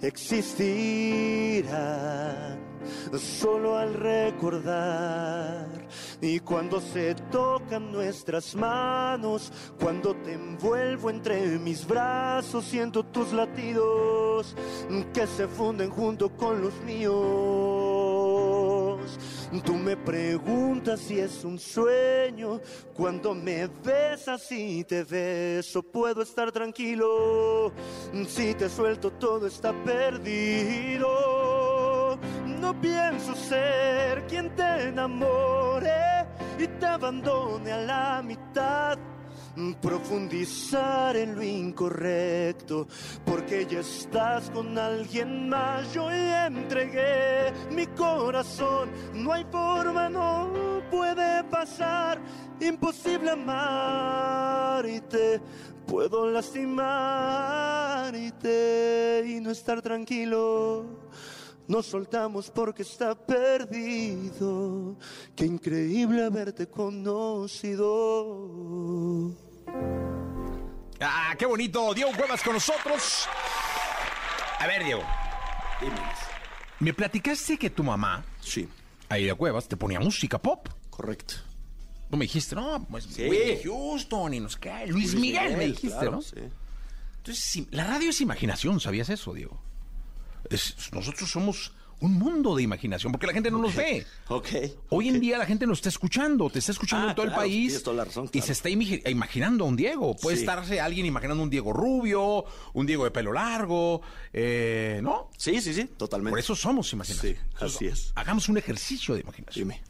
[0.02, 1.70] existirán
[3.18, 5.66] solo al recordar.
[6.20, 14.54] Y cuando se tocan nuestras manos, cuando te envuelvo entre mis brazos, siento tus latidos
[15.12, 17.79] que se funden junto con los míos.
[19.64, 22.60] Tú me preguntas si es un sueño,
[22.94, 27.72] cuando me besas y te beso, puedo estar tranquilo.
[28.28, 31.08] Si te suelto, todo está perdido.
[32.46, 36.26] No pienso ser quien te enamore
[36.56, 38.96] y te abandone a la mitad.
[39.80, 42.86] Profundizar en lo incorrecto,
[43.24, 45.92] porque ya estás con alguien más.
[45.92, 52.20] Yo entregué mi corazón, no hay forma, no puede pasar,
[52.60, 54.30] imposible amarte.
[55.86, 56.84] Puedo lastimarte
[59.26, 60.84] y no estar tranquilo.
[61.70, 64.96] Nos soltamos porque está perdido.
[65.36, 67.86] Qué increíble haberte conocido.
[71.00, 71.94] Ah, qué bonito.
[71.94, 73.28] Diego Cuevas con nosotros.
[74.58, 75.02] A ver, Diego.
[76.80, 78.68] Me platicaste que tu mamá, Sí,
[79.08, 80.68] de Cuevas, te ponía música pop.
[80.90, 81.34] correcto.
[82.10, 83.28] Tú me dijiste, no, pues Sí.
[83.28, 84.88] Whitney Houston y nos cae.
[84.88, 86.22] Luis, Miguel, me dijiste, claro, ¿no?
[86.22, 86.34] sí.
[87.18, 89.62] Entonces, sí, la radio es imaginación, ¿sabías eso, Diego?
[90.48, 91.72] Es- nosotros somos
[92.02, 94.06] un mundo de imaginación, porque la gente no nos ve.
[94.28, 94.48] Ok.
[94.88, 97.42] Hoy en día la gente nos está escuchando, te está escuchando Ah, en todo claro,
[97.42, 100.16] el país tienes toda la razón, y se está imaginando a un Diego.
[100.16, 100.42] Puede Sí.
[100.44, 104.00] estarse alguien imaginando un Diego rubio, un Diego de pelo largo,
[104.32, 105.28] eh, ¿no?
[105.36, 106.30] Sí, sí, sí, totalmente.
[106.30, 107.34] Por eso somos imaginación.
[107.34, 108.12] Sí, así es.
[108.14, 109.68] Hagamos un ejercicio de imaginación.
[109.68, 109.82] Dime.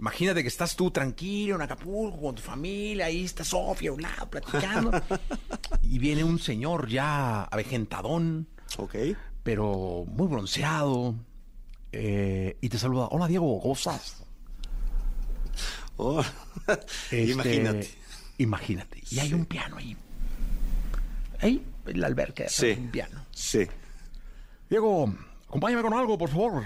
[0.00, 4.02] Imagínate que estás tú tranquilo en Acapulco con tu familia, ahí está Sofía a un
[4.02, 4.90] lado platicando.
[5.82, 8.94] y viene un señor ya avejentadón, Ok.
[9.42, 11.14] Pero muy bronceado,
[11.92, 13.08] eh, y te saluda.
[13.10, 14.22] Hola Diego, ¿cómo estás?
[15.96, 16.22] Oh,
[17.10, 17.90] Este, Imagínate.
[18.38, 19.02] Imagínate.
[19.10, 19.96] Y hay un piano ahí.
[21.40, 22.76] Ahí, en la alberca, Sí.
[22.78, 23.24] un piano.
[23.32, 23.66] Sí.
[24.68, 25.12] Diego,
[25.48, 26.64] acompáñame con algo, por favor.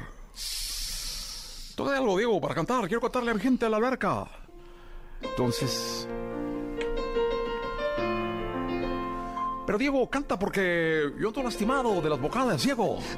[1.75, 2.87] Toca algo, Diego, para cantar.
[2.87, 4.27] Quiero cantarle a mi gente a la alberca.
[5.23, 6.07] Entonces.
[9.73, 12.99] Pero Diego, canta porque yo estoy lastimado de las vocales, Diego.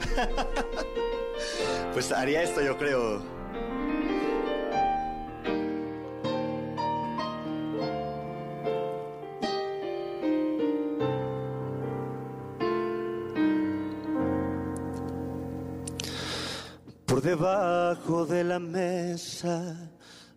[1.93, 3.21] Pues haría esto, yo creo.
[17.05, 19.91] Por debajo de la mesa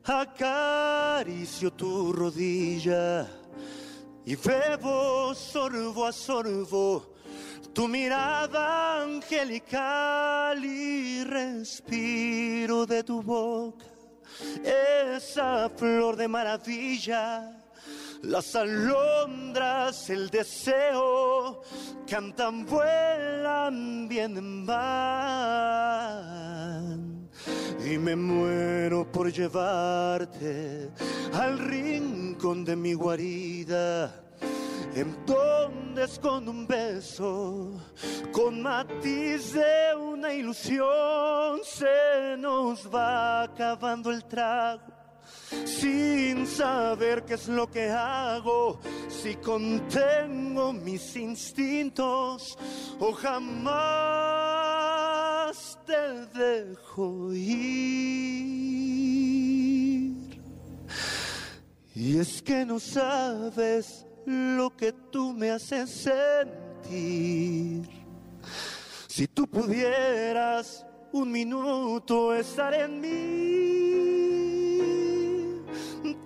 [0.03, 3.27] acaricio tu rodilla
[4.27, 7.15] y bebo sorbo a sorbo
[7.73, 13.85] tu mirada angelical y respiro de tu boca
[14.63, 17.53] esa flor de maravilla.
[18.23, 21.61] Las alondras, el deseo,
[22.09, 25.87] cantan, vuelan, vienen, van.
[27.85, 30.89] Y me muero por llevarte
[31.33, 34.23] al rincón de mi guarida.
[34.95, 37.73] En donde escondo un beso
[38.31, 44.97] con matiz de una ilusión, se nos va acabando el trago
[45.65, 52.57] sin saber qué es lo que hago, si contengo mis instintos
[52.99, 54.46] o jamás
[55.87, 57.57] te dejo ir.
[61.95, 67.89] Y es que no sabes lo que tú me haces sentir.
[69.07, 74.36] Si tú pudieras un minuto estar en mí,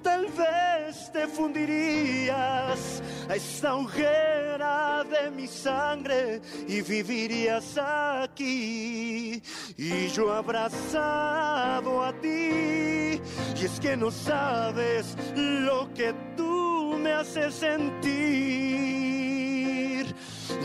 [0.01, 9.41] tal vez te fundirías a esta hoguera de mi sangre y vivirías aquí
[9.77, 13.21] y yo abrazado a ti.
[13.59, 18.41] Y es que no sabes lo que tú me haces sentir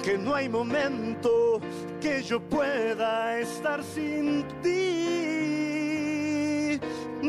[0.06, 1.60] que no hay momento
[2.00, 5.65] que yo pueda estar sin ti.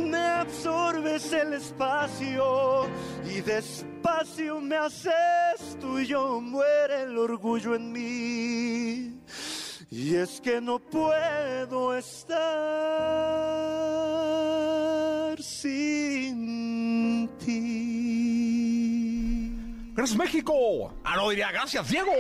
[0.05, 2.87] Me absorbes el espacio
[3.25, 9.21] y despacio me haces tuyo, muere el orgullo en mí.
[9.89, 12.37] Y es que no puedo estar
[15.41, 17.87] sin ti.
[19.93, 20.93] ¡Gracias, México!
[21.03, 22.11] Ah, no, diría, gracias, Diego.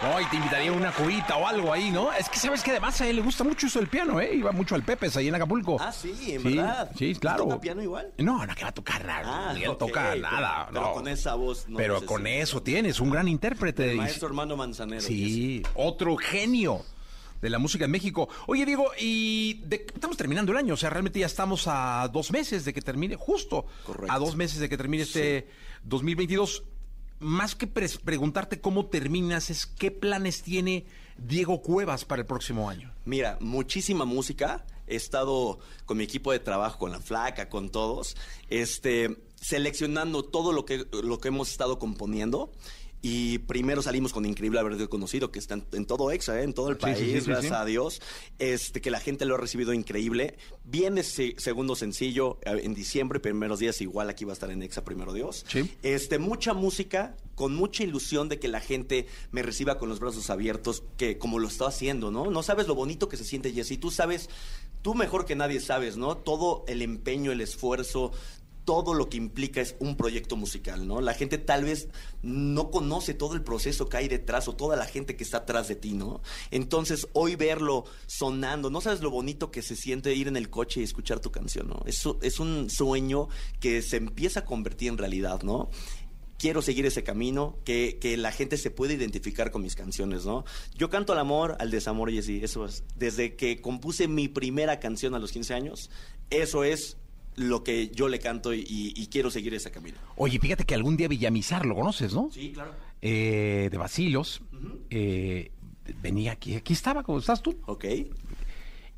[0.00, 2.12] No, y te invitaría una cubita o algo ahí, ¿no?
[2.12, 4.32] Es que sabes que además a él le gusta mucho eso del piano, ¿eh?
[4.32, 5.76] Iba mucho al Pepes ahí en Acapulco.
[5.80, 6.90] Ah, sí, en Sí, verdad.
[6.96, 7.44] Sí, claro.
[7.44, 8.12] ¿Toca piano igual?
[8.18, 9.50] No, no, que va a tocar nada.
[9.50, 10.68] Ah, ok, toca pero- nada.
[10.70, 10.92] pero no.
[10.92, 13.90] con esa voz no Pero con eso tienes, un gran intérprete.
[13.90, 15.02] El maestro Armando Manzanero.
[15.02, 16.84] Sí, otro genio
[17.42, 18.28] de la música en México.
[18.46, 22.30] Oye, Diego, y de- estamos terminando el año, o sea, realmente ya estamos a dos
[22.30, 24.12] meses de que termine, justo Correcto.
[24.12, 25.48] a dos meses de que termine este
[25.82, 26.62] 2022.
[27.20, 32.92] Más que preguntarte cómo terminas, es qué planes tiene Diego Cuevas para el próximo año.
[33.04, 34.64] Mira, muchísima música.
[34.86, 38.16] He estado con mi equipo de trabajo, con la flaca, con todos.
[38.48, 42.52] Este, seleccionando todo lo que, lo que hemos estado componiendo.
[43.00, 46.42] Y primero salimos con Increíble Haber Conocido, que está en, en todo EXA, ¿eh?
[46.42, 48.02] en todo el país, sí, sí, sí, gracias a Dios.
[48.38, 50.36] Este, que la gente lo ha recibido increíble.
[50.64, 54.62] Viene ese segundo sencillo eh, en diciembre, primeros días, igual aquí va a estar en
[54.62, 55.44] EXA, primero Dios.
[55.48, 55.70] Sí.
[55.82, 60.28] Este, mucha música, con mucha ilusión de que la gente me reciba con los brazos
[60.28, 62.30] abiertos, que como lo está haciendo, ¿no?
[62.30, 63.78] No sabes lo bonito que se siente, Jessy.
[63.78, 64.28] Tú sabes,
[64.82, 66.16] tú mejor que nadie sabes, ¿no?
[66.16, 68.10] Todo el empeño, el esfuerzo,
[68.68, 71.00] todo lo que implica es un proyecto musical, ¿no?
[71.00, 71.88] La gente tal vez
[72.20, 75.68] no conoce todo el proceso que hay detrás o toda la gente que está atrás
[75.68, 76.20] de ti, ¿no?
[76.50, 80.82] Entonces, hoy verlo sonando, no sabes lo bonito que se siente ir en el coche
[80.82, 81.82] y escuchar tu canción, ¿no?
[81.86, 85.70] Es un sueño que se empieza a convertir en realidad, ¿no?
[86.36, 90.44] quiero seguir ese camino, que, que la gente se pueda identificar con mis canciones, ¿no?
[90.76, 92.84] Yo canto al amor, al desamor, y así, eso es.
[92.96, 95.90] Desde que compuse mi primera canción a los 15 años,
[96.30, 96.96] eso es
[97.38, 99.96] lo que yo le canto y, y quiero seguir ese camino.
[100.16, 102.30] Oye, fíjate que algún día Villamizar, lo conoces, ¿no?
[102.32, 102.74] Sí, claro.
[103.00, 104.42] Eh, de Basilos.
[104.90, 105.52] eh,
[106.02, 107.58] venía aquí, aquí estaba, como estás tú.
[107.66, 107.84] Ok.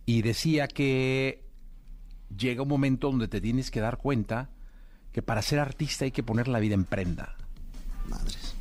[0.06, 1.44] Y decía que
[2.36, 4.50] llega un momento donde te tienes que dar cuenta
[5.12, 7.36] que para ser artista hay que poner la vida en prenda.
[8.08, 8.54] Madres.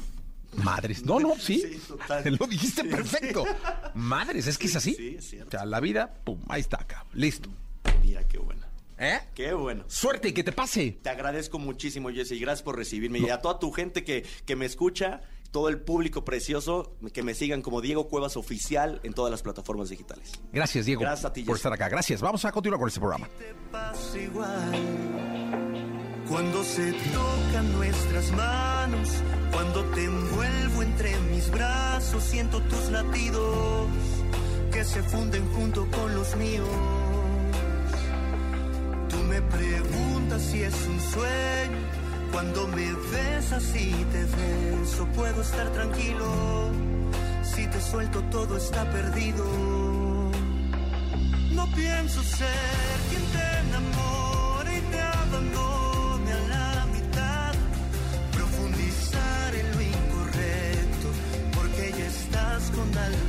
[0.63, 1.05] Madres.
[1.05, 1.61] No, no, sí.
[1.71, 2.35] Sí, total.
[2.39, 3.45] Lo dijiste Sí, perfecto.
[3.95, 4.93] Madres, es que es así.
[4.95, 5.47] Sí, es cierto.
[5.47, 7.05] O sea, la vida, pum, ahí está acá.
[7.13, 7.49] Listo.
[8.03, 8.61] Mira, qué bueno.
[8.99, 9.19] ¿Eh?
[9.33, 9.85] Qué bueno.
[9.87, 10.99] Suerte y que te pase.
[11.01, 13.19] Te agradezco muchísimo, Jesse, y gracias por recibirme.
[13.19, 15.21] Y a toda tu gente que, que me escucha,
[15.51, 19.89] todo el público precioso, que me sigan como Diego Cuevas Oficial en todas las plataformas
[19.89, 20.33] digitales.
[20.51, 21.59] Gracias, Diego, Gracias a ti, por Jesse.
[21.59, 21.87] estar acá.
[21.89, 22.21] Gracias.
[22.21, 23.29] Vamos a continuar con este programa.
[23.71, 24.71] pasa igual.
[26.27, 29.09] Cuando se tocan nuestras manos,
[29.51, 33.87] cuando te envuelvo entre mis brazos, siento tus latidos
[34.71, 36.67] que se funden junto con los míos.
[39.29, 41.77] Me preguntas si es un sueño,
[42.31, 46.71] cuando me besas y te beso, puedo estar tranquilo.
[47.43, 49.45] Si te suelto todo está perdido.
[51.51, 57.53] No pienso ser quien te enamore y te abandone a la mitad.
[58.33, 61.07] Profundizar en lo incorrecto,
[61.53, 63.28] porque ya estás con alguien